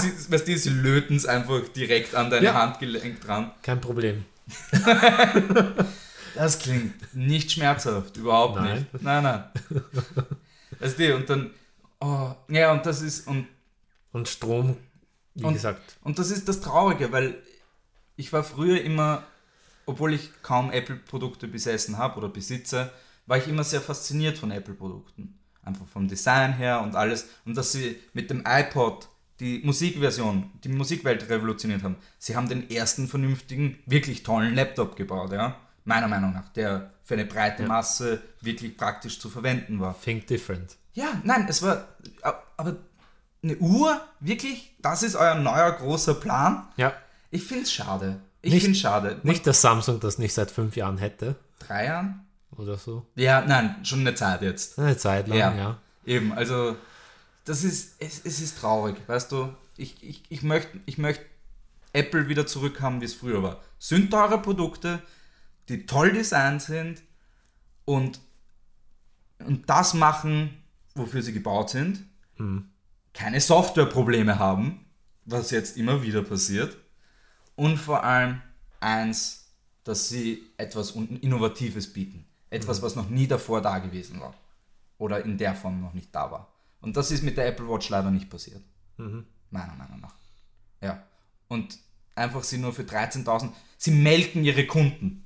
sie, 0.00 0.32
weißt 0.32 0.48
du, 0.48 0.56
sie 0.58 0.70
löten 0.70 1.16
es 1.16 1.26
einfach 1.26 1.60
direkt 1.68 2.14
an 2.14 2.30
dein 2.30 2.42
Ja. 2.44 2.54
Handgelenk 2.54 3.20
dran. 3.20 3.52
Kein 3.62 3.80
Problem. 3.80 4.24
Das 6.34 6.58
klingt 6.60 6.94
nicht 7.14 7.50
schmerzhaft, 7.50 8.16
überhaupt 8.16 8.54
Nein. 8.54 8.86
nicht. 8.92 9.02
Nein, 9.02 9.22
nein. 9.24 9.44
Weißt 10.78 10.96
du, 10.98 11.16
und 11.16 11.28
dann, 11.28 11.50
oh, 12.00 12.30
ja, 12.48 12.72
und 12.72 12.86
das 12.86 13.02
ist, 13.02 13.26
und 13.26 13.46
Und 14.12 14.28
Strom, 14.28 14.76
wie 15.34 15.44
Und- 15.44 15.54
gesagt. 15.54 15.98
Und 16.02 16.18
das 16.20 16.30
ist 16.30 16.48
das 16.48 16.60
Traurige, 16.60 17.10
weil 17.12 17.34
ich 18.16 18.32
war 18.32 18.44
früher 18.44 18.80
immer, 18.80 19.24
obwohl 19.86 20.14
ich 20.14 20.30
kaum 20.42 20.70
Apple-Produkte 20.70 21.48
besessen 21.48 21.98
habe 21.98 22.16
oder 22.18 22.28
besitze, 22.28 22.90
war 23.26 23.36
ich 23.38 23.48
immer 23.48 23.64
sehr 23.64 23.80
fasziniert 23.80 24.38
von 24.38 24.50
Apple-Produkten. 24.52 25.36
Einfach 25.62 25.86
vom 25.88 26.06
Design 26.08 26.52
her 26.54 26.80
und 26.80 26.94
alles. 26.96 27.26
Und 27.44 27.56
dass 27.56 27.72
sie 27.72 28.00
mit 28.14 28.30
dem 28.30 28.44
iPod 28.46 29.08
die 29.40 29.60
Musikversion, 29.64 30.50
die 30.62 30.68
Musikwelt 30.68 31.28
revolutioniert 31.28 31.82
haben. 31.82 31.96
Sie 32.18 32.36
haben 32.36 32.48
den 32.48 32.70
ersten 32.70 33.08
vernünftigen, 33.08 33.78
wirklich 33.86 34.22
tollen 34.22 34.54
Laptop 34.54 34.96
gebaut, 34.96 35.32
ja. 35.32 35.56
Meiner 35.84 36.08
Meinung 36.08 36.32
nach, 36.34 36.48
der 36.50 36.90
für 37.02 37.14
eine 37.14 37.24
breite 37.24 37.64
Masse 37.64 38.20
wirklich 38.42 38.76
praktisch 38.76 39.18
zu 39.18 39.30
verwenden 39.30 39.80
war. 39.80 39.98
Think 40.00 40.26
different. 40.26 40.76
Ja, 40.92 41.20
nein, 41.24 41.46
es 41.48 41.62
war. 41.62 41.88
Aber 42.56 42.76
eine 43.42 43.56
Uhr, 43.56 44.00
wirklich? 44.20 44.74
Das 44.82 45.02
ist 45.02 45.16
euer 45.16 45.34
neuer 45.36 45.72
großer 45.72 46.14
Plan? 46.14 46.68
Ja. 46.76 46.92
Ich 47.30 47.44
finde 47.44 47.62
es 47.64 47.72
schade. 47.72 48.20
Ich 48.42 48.52
Nicht- 48.52 48.62
finde 48.64 48.76
es 48.76 48.80
schade. 48.82 49.20
Nicht, 49.22 49.46
dass 49.46 49.62
Samsung 49.62 50.00
das 50.00 50.18
nicht 50.18 50.34
seit 50.34 50.50
fünf 50.50 50.76
Jahren 50.76 50.98
hätte 50.98 51.36
Drei 51.60 51.86
Jahren? 51.86 52.26
oder 52.56 52.76
so. 52.76 53.06
Ja, 53.14 53.40
nein, 53.40 53.76
schon 53.84 54.00
eine 54.00 54.14
Zeit 54.14 54.42
jetzt. 54.42 54.78
Eine 54.78 54.96
Zeit 54.96 55.28
lang, 55.28 55.38
Ja. 55.38 55.54
ja. 55.54 55.78
Eben, 56.04 56.32
also 56.32 56.76
das 57.44 57.64
ist, 57.64 57.96
es, 58.00 58.24
es 58.24 58.40
ist 58.40 58.58
traurig, 58.58 58.96
weißt 59.06 59.32
du. 59.32 59.54
Ich, 59.76 60.02
ich, 60.02 60.22
ich 60.28 60.42
möchte 60.42 60.78
ich 60.86 60.98
möcht 60.98 61.22
Apple 61.92 62.28
wieder 62.28 62.46
zurückhaben, 62.46 63.00
wie 63.00 63.06
es 63.06 63.14
früher 63.14 63.42
war. 63.42 63.60
Sind 63.78 64.10
teure 64.10 64.40
Produkte, 64.40 65.02
die 65.68 65.86
toll 65.86 66.12
designt 66.12 66.62
sind 66.62 67.02
und, 67.84 68.20
und 69.38 69.68
das 69.68 69.94
machen, 69.94 70.62
wofür 70.94 71.22
sie 71.22 71.32
gebaut 71.32 71.70
sind. 71.70 72.04
Keine 73.12 73.40
Softwareprobleme 73.40 74.38
haben, 74.38 74.84
was 75.24 75.50
jetzt 75.50 75.76
immer 75.76 76.02
wieder 76.02 76.22
passiert. 76.22 76.76
Und 77.56 77.76
vor 77.76 78.04
allem 78.04 78.40
eins, 78.80 79.52
dass 79.84 80.08
sie 80.08 80.44
etwas 80.56 80.92
Innovatives 80.92 81.92
bieten. 81.92 82.26
Etwas, 82.50 82.82
was 82.82 82.96
noch 82.96 83.08
nie 83.08 83.26
davor 83.26 83.60
da 83.60 83.78
gewesen 83.78 84.20
war. 84.20 84.34
Oder 84.98 85.24
in 85.24 85.38
der 85.38 85.54
Form 85.54 85.80
noch 85.80 85.94
nicht 85.94 86.14
da 86.14 86.30
war. 86.30 86.52
Und 86.80 86.96
das 86.96 87.10
ist 87.10 87.22
mit 87.22 87.36
der 87.36 87.46
Apple 87.46 87.68
Watch 87.68 87.88
leider 87.88 88.10
nicht 88.10 88.30
passiert. 88.30 88.62
Meiner 88.96 89.74
Meinung 89.74 90.00
nach. 90.00 90.14
Ja. 90.80 91.02
Und 91.48 91.78
einfach 92.14 92.42
sie 92.42 92.58
nur 92.58 92.72
für 92.72 92.82
13.000. 92.82 93.50
Sie 93.76 93.90
melken 93.90 94.44
ihre 94.44 94.66
Kunden. 94.66 95.24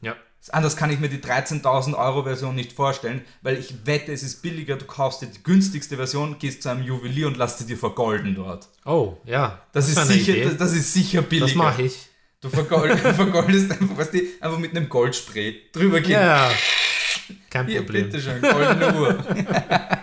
Ja. 0.00 0.16
Anders 0.50 0.76
kann 0.76 0.90
ich 0.90 0.98
mir 0.98 1.08
die 1.08 1.18
13.000 1.18 1.96
Euro 1.96 2.24
Version 2.24 2.56
nicht 2.56 2.72
vorstellen, 2.72 3.24
weil 3.42 3.56
ich 3.58 3.86
wette, 3.86 4.12
es 4.12 4.24
ist 4.24 4.42
billiger, 4.42 4.76
du 4.76 4.84
kaufst 4.86 5.22
dir 5.22 5.26
die 5.26 5.42
günstigste 5.42 5.96
Version, 5.96 6.38
gehst 6.40 6.64
zu 6.64 6.68
einem 6.68 6.82
Juwelier 6.82 7.28
und 7.28 7.36
lässt 7.36 7.58
sie 7.58 7.66
dir 7.66 7.78
vergolden 7.78 8.34
dort. 8.34 8.68
Oh, 8.84 9.18
ja. 9.24 9.62
Das, 9.72 9.88
ist, 9.88 9.98
eine 9.98 10.10
sicher, 10.10 10.32
Idee. 10.32 10.44
das, 10.44 10.56
das 10.56 10.72
ist 10.72 10.92
sicher 10.92 11.22
billiger. 11.22 11.46
Das 11.46 11.54
mache 11.54 11.82
ich. 11.82 12.08
Du 12.40 12.48
vergold, 12.48 12.98
vergoldest 12.98 13.70
einfach, 13.70 13.96
weißt 13.96 14.14
du, 14.14 14.18
einfach 14.40 14.58
mit 14.58 14.76
einem 14.76 14.88
Goldspray 14.88 15.62
drüber 15.72 16.00
gehen. 16.00 16.10
Ja. 16.12 16.50
Kein 17.48 17.68
Hier, 17.68 17.82
Problem. 17.82 18.06
bitteschön, 18.06 18.42
goldene 18.42 18.94
Uhr. 18.98 19.24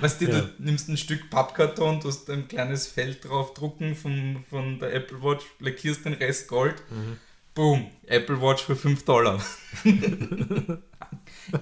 weißt 0.00 0.20
du, 0.20 0.24
Ja. 0.26 0.40
du 0.40 0.50
nimmst 0.58 0.88
ein 0.88 0.96
Stück 0.96 1.30
Pappkarton, 1.30 2.00
tust 2.00 2.28
ein 2.30 2.48
kleines 2.48 2.86
Feld 2.86 3.24
drauf 3.24 3.54
drucken 3.54 3.94
von, 3.94 4.44
von 4.48 4.78
der 4.78 4.94
Apple 4.94 5.22
Watch, 5.22 5.44
lackierst 5.58 6.04
den 6.04 6.14
Rest 6.14 6.48
Gold. 6.48 6.82
Mhm. 6.90 7.16
Boom, 7.54 7.90
Apple 8.06 8.40
Watch 8.40 8.62
für 8.64 8.76
5 8.76 9.04
Dollar. 9.04 9.42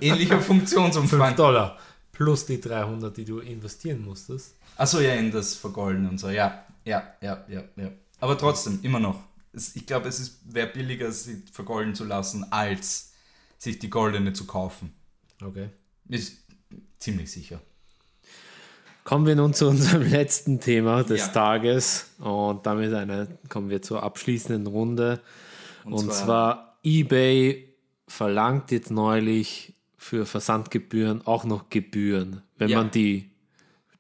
Ähnlicher 0.01 0.41
Funktionsumfang. 0.41 1.21
5 1.29 1.37
Dollar. 1.37 1.79
Plus 2.13 2.47
die 2.47 2.61
300, 2.61 3.17
die 3.17 3.25
du 3.25 3.39
investieren 3.39 4.05
musstest. 4.05 4.57
Achso, 4.77 5.01
ja, 5.01 5.15
in 5.15 5.31
das 5.31 5.55
Vergolden 5.55 6.09
und 6.09 6.19
so. 6.19 6.29
Ja, 6.31 6.65
ja, 6.85 7.15
ja, 7.21 7.45
ja, 7.49 7.65
ja. 7.77 7.91
Aber 8.21 8.37
trotzdem, 8.37 8.81
immer 8.83 9.01
noch. 9.01 9.23
Ich 9.75 9.87
glaube, 9.87 10.09
es 10.09 10.21
ist- 10.21 10.41
wäre 10.53 10.67
billiger, 10.69 11.11
sie 11.13 11.43
vergolden 11.53 11.95
zu 11.95 12.05
lassen, 12.05 12.45
als 12.53 13.13
sich 13.57 13.79
die 13.79 13.91
goldene 13.91 14.33
zu 14.33 14.47
kaufen. 14.47 14.93
Okay. 15.43 15.71
Ist 16.09 16.39
ziemlich 16.99 17.31
sicher. 17.31 17.61
Kommen 19.09 19.27
wir 19.27 19.37
nun 19.37 19.55
zu 19.55 19.69
unserem 19.69 20.03
letzten 20.11 20.61
Thema 20.61 21.03
des 21.03 21.21
Ja. 21.29 21.33
Tages 21.33 22.11
und 22.19 22.67
damit 22.67 22.93
eine, 22.93 23.27
kommen 23.49 23.71
wir 23.71 23.81
zur 23.81 24.03
abschließenden 24.03 24.67
Runde. 24.67 25.23
Und, 25.85 25.95
Und 25.95 26.13
zwar, 26.13 26.25
zwar- 26.27 26.79
eBay 26.85 27.73
verlangt 28.07 28.71
jetzt 28.71 28.91
neulich 28.91 29.73
für 29.97 30.27
Versandgebühren 30.27 31.27
auch 31.27 31.45
noch 31.45 31.71
Gebühren, 31.71 32.43
wenn 32.59 32.69
Ja. 32.69 32.79
man 32.79 32.91
die 32.91 33.31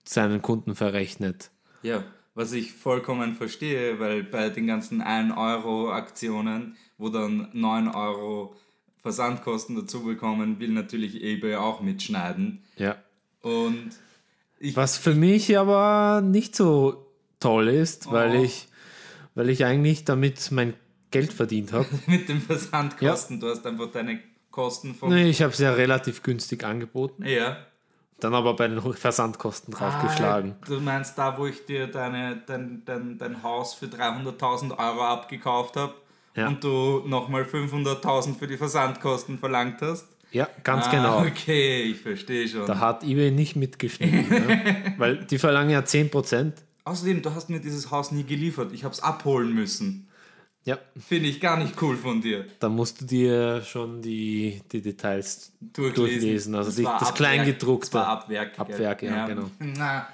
seinen 0.04 0.42
Kunden 0.42 0.74
verrechnet. 0.74 1.50
Ja, 1.82 2.04
was 2.34 2.52
ich 2.52 2.72
vollkommen 2.74 3.34
verstehe, 3.34 3.98
weil 4.00 4.22
bei 4.24 4.50
den 4.50 4.66
ganzen 4.66 5.00
1-Euro-Aktionen, 5.02 6.76
wo 6.98 7.08
dann 7.08 7.48
9 7.54 7.88
Euro 7.88 8.54
Versandkosten 9.00 9.74
dazu 9.74 10.02
bekommen, 10.04 10.60
will 10.60 10.70
natürlich 10.72 11.22
eBay 11.22 11.56
auch 11.56 11.80
mitschneiden. 11.80 12.62
Ja. 12.76 12.96
Und 13.40 13.90
ich, 14.60 14.76
Was 14.76 14.96
für 14.98 15.14
mich 15.14 15.56
aber 15.58 16.20
nicht 16.22 16.54
so 16.56 17.06
toll 17.40 17.68
ist, 17.68 18.10
weil 18.10 18.36
Oh. 18.36 18.42
ich 18.42 18.68
weil 19.34 19.50
ich 19.50 19.64
eigentlich 19.64 20.04
damit 20.04 20.50
mein 20.50 20.74
Geld 21.12 21.32
verdient 21.32 21.72
habe. 21.72 21.86
mit 22.06 22.28
den 22.28 22.40
Versandkosten, 22.40 23.38
du 23.38 23.48
hast 23.48 23.64
einfach 23.66 23.90
deine 23.92 24.18
Kosten 24.50 24.94
vom... 24.96 25.10
nee, 25.10 25.30
ich 25.30 25.42
habe 25.42 25.52
es 25.52 25.60
ja 25.60 25.72
relativ 25.72 26.24
günstig 26.24 26.64
angeboten, 26.64 27.24
Ja. 27.24 27.58
dann 28.18 28.34
aber 28.34 28.54
bei 28.54 28.66
den 28.66 28.80
Versandkosten 28.94 29.72
draufgeschlagen. 29.72 30.56
Ah, 30.60 30.64
du 30.66 30.80
meinst 30.80 31.16
da, 31.16 31.38
wo 31.38 31.46
ich 31.46 31.64
dir 31.66 31.86
deine, 31.86 32.42
dein, 32.46 32.82
dein, 32.84 33.16
dein 33.16 33.42
Haus 33.44 33.74
für 33.74 33.86
300.000 33.86 34.76
Euro 34.76 35.02
abgekauft 35.04 35.76
habe 35.76 35.94
Ja. 36.34 36.48
und 36.48 36.64
du 36.64 37.04
nochmal 37.06 37.44
500.000 37.44 38.36
für 38.36 38.48
die 38.48 38.56
Versandkosten 38.56 39.38
verlangt 39.38 39.80
hast? 39.82 40.08
Ja, 40.30 40.48
ganz 40.62 40.86
Ah, 40.86 40.90
genau. 40.90 41.20
Okay, 41.26 41.82
ich 41.84 42.00
verstehe 42.00 42.46
schon. 42.48 42.66
Da 42.66 42.78
hat 42.78 43.02
eBay 43.02 43.30
nicht 43.30 43.56
mitgeschnitten. 43.56 44.28
ne? 44.28 44.94
Weil 44.98 45.24
die 45.24 45.38
verlangen 45.38 45.70
ja 45.70 45.80
10%. 45.80 46.52
Außerdem, 46.84 47.22
du 47.22 47.34
hast 47.34 47.48
mir 47.50 47.60
dieses 47.60 47.90
Haus 47.90 48.12
nie 48.12 48.24
geliefert. 48.24 48.72
Ich 48.72 48.84
habe 48.84 48.92
es 48.94 49.00
abholen 49.02 49.54
müssen. 49.54 50.04
Ja, 50.64 50.78
Finde 50.98 51.28
ich 51.30 51.40
gar 51.40 51.56
nicht 51.56 51.80
cool 51.80 51.96
von 51.96 52.20
dir. 52.20 52.44
da 52.60 52.68
musst 52.68 53.00
du 53.00 53.06
dir 53.06 53.62
schon 53.62 54.02
die, 54.02 54.60
die 54.70 54.82
Details 54.82 55.52
Durchlesen. 55.60 55.94
durchlesen. 55.94 56.54
Also 56.56 56.72
die, 56.72 56.84
war 56.84 56.98
das 56.98 57.08
Abwerk- 57.08 57.16
Kleingedruckte. 57.16 57.90
Das 57.92 57.94
war 57.94 58.08
Abwerk. 58.08 58.58
Abwerk, 58.58 59.02
ja, 59.02 59.26
genau. 59.26 59.50
Na, 59.58 60.08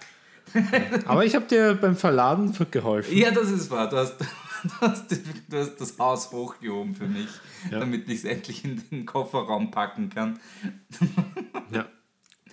Aber 1.06 1.24
ich 1.24 1.34
habe 1.34 1.46
dir 1.46 1.74
beim 1.74 1.96
Verladen 1.96 2.54
geholfen. 2.70 3.16
Ja, 3.16 3.32
das 3.32 3.50
ist 3.50 3.68
wahr. 3.70 3.88
Du 3.88 3.96
hast, 3.96 4.14
du 4.62 4.70
hast, 4.80 5.10
du 5.10 5.56
hast 5.58 5.76
das 5.80 5.98
Haus 5.98 6.30
hochgehoben 6.30 6.94
für 6.94 7.06
mich, 7.08 7.26
Ja. 7.70 7.80
damit 7.80 8.08
ich 8.08 8.18
es 8.20 8.24
endlich 8.24 8.64
in 8.64 8.82
den 8.90 9.06
Kofferraum 9.06 9.70
packen 9.70 10.10
kann. 10.10 10.38
Ja. 11.70 11.86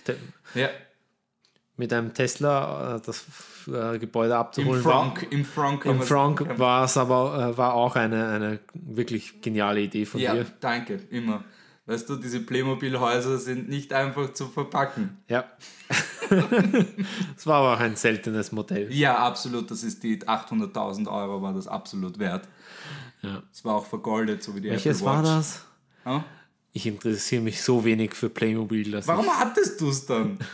Te- 0.04 0.16
Ja, 0.54 0.68
Mit 1.76 1.92
einem 1.92 2.12
Tesla 2.14 2.96
äh, 2.96 3.00
das 3.04 3.24
äh, 3.68 3.98
Gebäude 3.98 4.34
im 4.34 4.38
abzuholen 4.40 4.82
Frank, 4.82 5.26
im 5.30 5.44
Frank, 5.44 5.84
war. 5.86 5.92
Im 5.94 6.02
Frank 6.02 6.40
wir's- 6.40 6.58
war 6.58 6.84
es 6.84 6.96
aber 6.96 7.50
äh, 7.52 7.58
war 7.58 7.74
auch 7.74 7.96
eine, 7.96 8.28
eine 8.28 8.58
wirklich 8.74 9.40
geniale 9.42 9.80
Idee 9.80 10.04
von 10.06 10.20
Ja, 10.20 10.34
dir. 10.34 10.46
danke, 10.60 10.94
immer. 11.10 11.44
Weißt 11.86 12.08
du, 12.08 12.16
diese 12.16 12.40
Playmobil-Häuser 12.40 13.38
sind 13.38 13.68
nicht 13.68 13.92
einfach 13.92 14.32
zu 14.32 14.46
verpacken. 14.48 15.18
Ja. 15.28 15.44
Es 17.36 17.46
war 17.46 17.56
aber 17.58 17.74
auch 17.76 17.80
ein 17.80 17.96
seltenes 17.96 18.52
Modell. 18.52 18.90
Ja, 18.92 19.18
absolut. 19.18 19.70
Das 19.70 19.82
ist 19.82 20.02
die 20.02 20.18
800.000 20.22 21.06
Euro 21.10 21.42
war 21.42 21.52
das 21.52 21.66
absolut 21.66 22.18
wert. 22.18 22.48
Ja. 23.22 23.42
Es 23.52 23.64
war 23.64 23.76
auch 23.76 23.86
vergoldet, 23.86 24.42
so 24.42 24.54
wie 24.54 24.60
die 24.60 24.70
Welches 24.70 25.00
Apple 25.00 25.12
Watch. 25.12 25.16
war 25.16 25.22
das? 25.22 25.64
Ja? 26.04 26.24
Ich 26.72 26.86
interessiere 26.86 27.42
mich 27.42 27.62
so 27.62 27.84
wenig 27.84 28.14
für 28.14 28.30
Playmobil. 28.30 28.90
Dass 28.90 29.06
Warum 29.06 29.26
hattest 29.28 29.80
du 29.80 29.88
es 29.90 30.06
dann? 30.06 30.38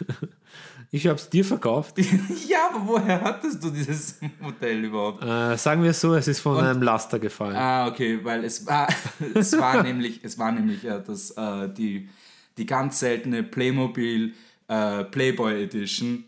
Ich, 0.91 1.03
ich 1.03 1.07
habe 1.07 1.19
es 1.19 1.29
dir 1.29 1.45
verkauft. 1.45 1.99
ja, 2.49 2.71
aber 2.71 2.87
woher 2.89 3.21
hattest 3.21 3.63
du 3.63 3.69
dieses 3.69 4.19
Modell 4.41 4.85
überhaupt? 4.85 5.23
Äh, 5.23 5.59
sagen 5.59 5.83
wir 5.83 5.91
es 5.91 6.01
so, 6.01 6.15
es 6.15 6.27
ist 6.29 6.41
von 6.41 6.57
einem 6.57 6.81
Laster 6.81 7.19
gefallen. 7.19 7.57
Ah, 7.57 7.89
okay, 7.89 8.19
weil 8.25 8.43
es 8.43 8.67
war, 8.67 8.89
es 9.35 9.53
war 9.59 9.83
nämlich, 9.83 10.25
es 10.25 10.39
war 10.39 10.51
nämlich 10.51 10.85
äh, 10.87 11.03
das, 11.07 11.33
äh, 11.33 11.69
die, 11.69 12.09
die 12.57 12.65
ganz 12.65 13.01
seltene 13.01 13.43
Playmobil 13.43 14.33
äh, 14.69 15.05
Playboy 15.05 15.63
Edition, 15.63 16.25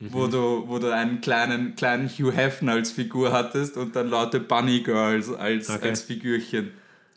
wo, 0.00 0.26
du, 0.26 0.64
wo 0.68 0.78
du 0.78 0.92
einen 0.94 1.20
kleinen, 1.20 1.74
kleinen 1.74 2.08
Hugh 2.08 2.30
Hefner 2.32 2.72
als 2.72 2.90
Figur 2.92 3.32
hattest 3.32 3.76
und 3.76 3.96
dann 3.96 4.10
lauter 4.10 4.38
Bunny 4.40 4.80
Girls 4.80 5.32
als, 5.32 5.70
Okay. 5.70 5.88
als 5.90 6.02
Figürchen. 6.02 6.72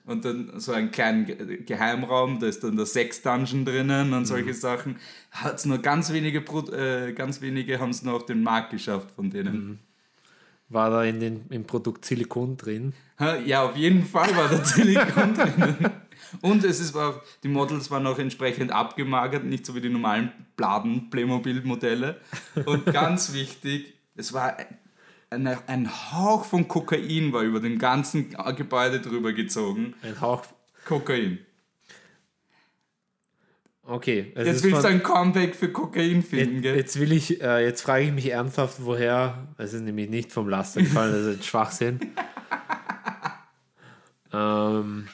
Und 0.06 0.26
dann 0.26 0.52
so 0.60 0.72
einen 0.72 0.90
kleinen 0.90 1.26
Ge- 1.26 1.62
Geheimraum, 1.64 2.40
da 2.40 2.48
ist 2.48 2.64
dann 2.64 2.76
der 2.76 2.88
Sex-Dungeon 2.88 3.64
drinnen 3.66 4.14
und 4.14 4.26
solche 4.26 4.54
Sachen. 4.56 4.96
Hat's 5.32 5.66
nur 5.66 5.78
ganz 5.80 6.12
wenige, 6.12 6.40
äh, 6.40 7.14
ganz 7.14 7.42
wenige 7.42 7.80
haben 7.80 7.92
es 7.92 8.02
nur 8.02 8.16
auf 8.16 8.26
den 8.26 8.42
Markt 8.42 8.72
geschafft 8.72 9.12
von 9.16 9.30
denen. 9.30 9.80
War 10.70 10.90
da 10.90 11.04
in 11.04 11.20
den, 11.20 11.46
im 11.50 11.64
Produkt 11.66 12.06
Silikon 12.06 12.58
drin. 12.58 12.94
Ja, 13.46 13.64
auf 13.64 13.76
jeden 13.76 14.04
Fall 14.06 14.36
war 14.36 14.48
da 14.50 14.64
Silikon 14.66 15.34
drinnen. 15.36 15.92
Und 16.42 16.64
es 16.64 16.80
ist 16.80 16.96
die 17.44 17.48
Models 17.48 17.92
waren 17.92 18.06
auch 18.08 18.20
entsprechend 18.20 18.72
abgemagert, 18.72 19.44
nicht 19.44 19.66
so 19.66 19.76
wie 19.76 19.82
die 19.82 19.90
normalen 19.90 20.32
Bladen-Playmobil-Modelle. 20.56 22.20
Und 22.66 22.86
ganz 22.86 23.34
wichtig, 23.34 23.94
es 24.16 24.34
war 24.34 24.58
ein, 25.30 25.48
ein 25.68 26.12
Hauch 26.12 26.46
von 26.46 26.68
Kokain 26.68 27.32
war 27.34 27.44
über 27.44 27.60
dem 27.60 27.78
ganzen 27.78 28.36
Gebäude 28.56 29.00
drüber 29.00 29.34
gezogen. 29.34 29.94
Ein 30.02 30.20
Hauch. 30.20 30.44
Kokain. 30.86 31.40
Okay. 33.84 34.32
es 34.36 34.46
Jetzt 34.46 34.56
ist 34.58 34.64
willst 34.66 34.84
du 34.84 34.88
ein 34.88 35.02
Comeback 35.02 35.56
für 35.56 35.70
Kokain 35.70 36.22
finden, 36.22 36.56
Jetzt, 36.56 36.62
gell? 36.62 36.76
jetzt 36.76 37.00
will 37.00 37.12
ich, 37.12 37.42
äh, 37.42 37.66
jetzt 37.66 37.82
frage 37.82 38.06
ich 38.06 38.12
mich 38.12 38.30
ernsthaft, 38.30 38.86
woher, 38.86 39.48
es 39.58 39.74
ist 39.74 39.82
nämlich 39.82 40.10
nicht 40.10 40.32
vom 40.32 40.48
Laster 40.48 40.82
gefallen, 40.82 41.12
das 41.12 41.26
ist 41.26 41.40
ein 41.40 41.44
Schwachsinn. 41.44 42.00
ähm, 44.34 45.08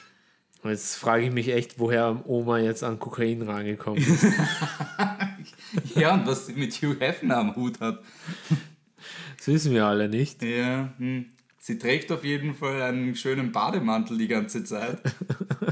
jetzt 0.68 0.96
frage 0.96 1.26
ich 1.26 1.32
mich 1.32 1.48
echt, 1.48 1.78
woher 1.78 2.22
Oma 2.26 2.58
jetzt 2.58 2.84
an 2.84 2.98
Kokain 2.98 3.42
rangekommen 3.42 4.02
ist. 4.02 4.26
Ja, 5.94 6.14
und 6.14 6.26
was 6.26 6.46
sie 6.46 6.54
mit 6.54 6.72
Hugh 6.74 6.96
Hefner 7.00 7.38
am 7.38 7.56
Hut 7.56 7.80
hat. 7.80 8.02
Das 9.36 9.48
wissen 9.48 9.74
wir 9.74 9.84
alle 9.86 10.08
nicht. 10.08 10.42
Ja, 10.42 10.92
hm. 10.98 11.26
sie 11.58 11.78
trägt 11.78 12.10
auf 12.12 12.24
jeden 12.24 12.54
Fall 12.54 12.80
einen 12.82 13.14
schönen 13.14 13.52
Bademantel 13.52 14.16
die 14.16 14.28
ganze 14.28 14.64
Zeit. 14.64 15.00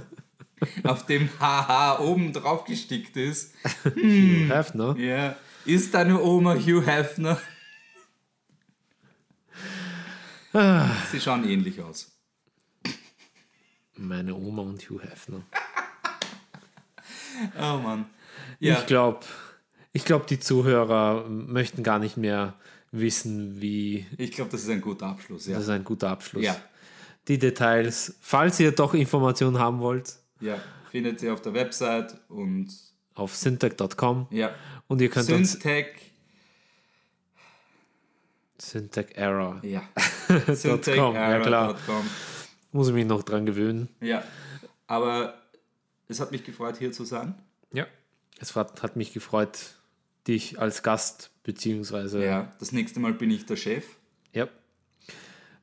auf 0.83 1.07
dem 1.07 1.29
Haha 1.41 2.01
oben 2.01 2.33
drauf 2.33 2.65
gestickt 2.65 3.17
ist. 3.17 3.55
Hugh 3.85 4.49
Hefner. 4.49 4.97
Ja, 4.99 5.37
ist 5.65 5.95
deine 5.95 6.21
Oma 6.21 6.55
Hugh 6.55 6.85
Hefner? 6.85 7.41
Sie 11.11 11.21
schauen 11.21 11.49
ähnlich 11.49 11.81
aus. 11.83 12.14
Meine 13.97 14.35
Oma 14.35 14.63
und 14.63 14.89
Hugh 14.89 15.01
Hefner. 15.03 15.43
Oh 17.61 17.79
Mann. 17.79 18.07
Ja, 18.61 18.79
Ich 18.79 18.87
glaube, 18.87 19.21
ich 19.93 20.05
glaub, 20.05 20.29
die 20.29 20.39
Zuhörer 20.39 21.29
möchten 21.29 21.83
gar 21.83 21.99
nicht 21.99 22.17
mehr 22.17 22.55
wissen, 22.93 23.61
wie. 23.61 24.07
ich 24.19 24.31
glaube, 24.31 24.53
das 24.53 24.63
ist 24.63 24.71
ein 24.71 24.81
guter 24.81 25.07
Abschluss. 25.07 25.47
Ja. 25.47 25.55
Das 25.55 25.65
ist 25.65 25.69
ein 25.71 25.83
guter 25.83 26.11
Abschluss. 26.11 26.45
Ja. 26.45 26.57
die 27.27 27.39
Details. 27.39 28.15
Falls 28.21 28.61
ihr 28.61 28.71
doch 28.71 28.95
Informationen 28.95 29.59
haben 29.59 29.81
wollt, 29.81 30.15
Ja, 30.41 30.59
findet 30.93 31.23
ihr 31.23 31.33
auf 31.33 31.43
der 31.43 31.55
Website 31.55 32.15
und 32.29 32.69
auf 33.17 33.35
syntech.com 33.35 34.29
ja. 34.31 34.55
und 34.87 35.01
ihr 35.01 35.11
könnt 35.11 35.29
uns 35.31 35.53
Syntech, 35.55 35.87
Syntech 38.59 39.07
Error. 39.17 39.59
ja. 39.65 39.83
.com, 40.29 41.15
ja 41.17 41.41
klar. 41.41 41.77
Muss 42.75 42.89
ich 42.89 42.95
mich 42.95 43.07
noch 43.07 43.23
dran 43.23 43.47
gewöhnen. 43.47 43.89
Ja, 44.01 44.25
aber 44.89 45.35
es 46.09 46.19
hat 46.19 46.33
mich 46.33 46.43
gefreut, 46.43 46.77
hier 46.77 46.91
zu 46.91 47.05
sein. 47.05 47.37
Ja. 47.73 47.87
Es 48.41 48.57
hat, 48.57 48.83
hat 48.83 48.97
mich 48.97 49.13
gefreut, 49.13 49.77
dich 50.27 50.59
als 50.59 50.83
Gast 50.83 51.31
beziehungsweise 51.45 52.25
Ja, 52.25 52.53
das 52.59 52.73
nächste 52.73 52.99
Mal 52.99 53.13
bin 53.15 53.31
ich 53.31 53.47
der 53.47 53.57
Chef. 53.57 53.85
ja. 54.33 54.49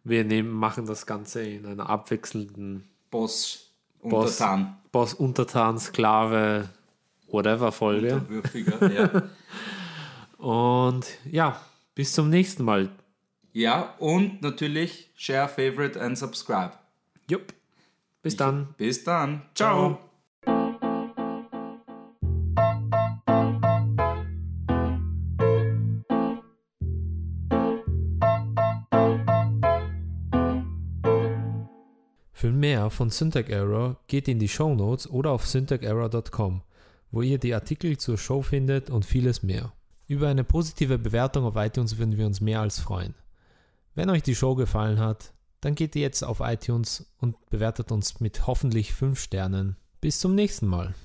Wir 0.03 0.23
nehmen, 0.23 0.49
machen 0.49 0.87
das 0.87 1.05
Ganze 1.05 1.43
in 1.43 1.65
einer 1.65 1.87
abwechselnden 1.87 2.87
Boss, 3.11 3.69
Boss, 4.01 4.39
Untertan, 4.41 4.77
Boss 4.91 5.13
Untertan, 5.13 5.77
Sklave, 5.79 6.69
whatever 7.27 7.71
Folge. 7.71 8.15
Unterwürfiger. 8.15 8.91
ja. 10.39 10.43
Und 10.43 11.05
ja, 11.29 11.61
bis 11.93 12.13
zum 12.13 12.29
nächsten 12.31 12.63
Mal. 12.63 12.89
ja, 13.53 13.93
und 13.99 14.41
natürlich 14.41 15.11
share, 15.15 15.47
favorite 15.49 16.01
and 16.01 16.17
subscribe. 16.17 16.71
Jupp. 17.31 17.53
Bis 18.21 18.35
dann. 18.35 18.75
Bis 18.75 19.05
dann. 19.05 19.43
Ciao. 19.55 19.97
Ciao. 19.97 20.11
Für 32.33 32.51
mehr 32.51 32.89
von 32.89 33.09
Syntax 33.09 33.49
Error 33.49 33.97
geht 34.07 34.27
in 34.27 34.37
die 34.37 34.49
Show 34.49 34.75
Notes 34.75 35.09
oder 35.09 35.31
auf 35.31 35.47
syntacserror.com, 35.47 36.63
wo 37.11 37.21
ihr 37.21 37.37
die 37.37 37.53
Artikel 37.53 37.97
zur 37.97 38.17
Show 38.17 38.41
findet 38.41 38.89
und 38.89 39.05
vieles 39.05 39.41
mehr. 39.41 39.71
Über 40.09 40.27
eine 40.27 40.43
positive 40.43 40.99
Bewertung 40.99 41.45
auf 41.45 41.55
iTunes 41.55 41.97
würden 41.97 42.17
wir 42.17 42.25
uns 42.25 42.41
mehr 42.41 42.59
als 42.59 42.81
freuen. 42.81 43.15
Wenn 43.95 44.09
euch 44.09 44.21
die 44.21 44.35
Show 44.35 44.55
gefallen 44.55 44.99
hat, 44.99 45.33
dann 45.61 45.75
geht 45.75 45.95
ihr 45.95 46.01
jetzt 46.01 46.23
auf 46.23 46.41
iTunes 46.41 47.05
und 47.19 47.37
bewertet 47.49 47.91
uns 47.91 48.19
mit 48.19 48.47
hoffentlich 48.47 48.93
5 48.93 49.19
Sternen. 49.19 49.77
Bis 50.01 50.19
zum 50.19 50.35
nächsten 50.35 50.67
Mal. 50.67 50.95